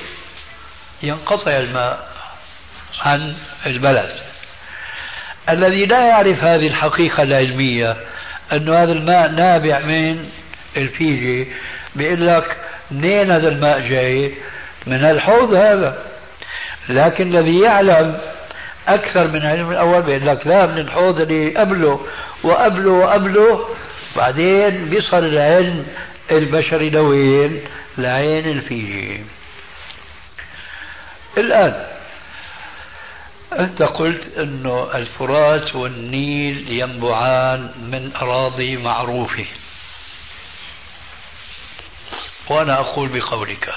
[1.03, 2.07] ينقطع الماء
[3.01, 4.15] عن البلد.
[5.49, 7.97] الذي لا يعرف هذه الحقيقة العلمية
[8.51, 10.29] أن هذا الماء نابع من
[10.77, 11.47] الفيجة
[11.95, 12.57] بيقول لك
[12.91, 14.33] منين هذا الماء جاي
[14.87, 15.97] من الحوض هذا.
[16.89, 18.17] لكن الذي يعلم
[18.87, 22.05] أكثر من علم الأول بيقول لك لا من الحوض اللي قبله
[22.43, 23.67] وقبله وقبله.
[24.15, 25.85] بعدين بيصل العلم
[26.31, 27.59] البشري لوين؟
[27.97, 29.21] لعين الفيجي.
[31.37, 31.96] الآن
[33.53, 39.45] أنت قلت أنه الفرات والنيل ينبعان من أراضي معروفة.
[42.49, 43.75] وأنا أقول بقولك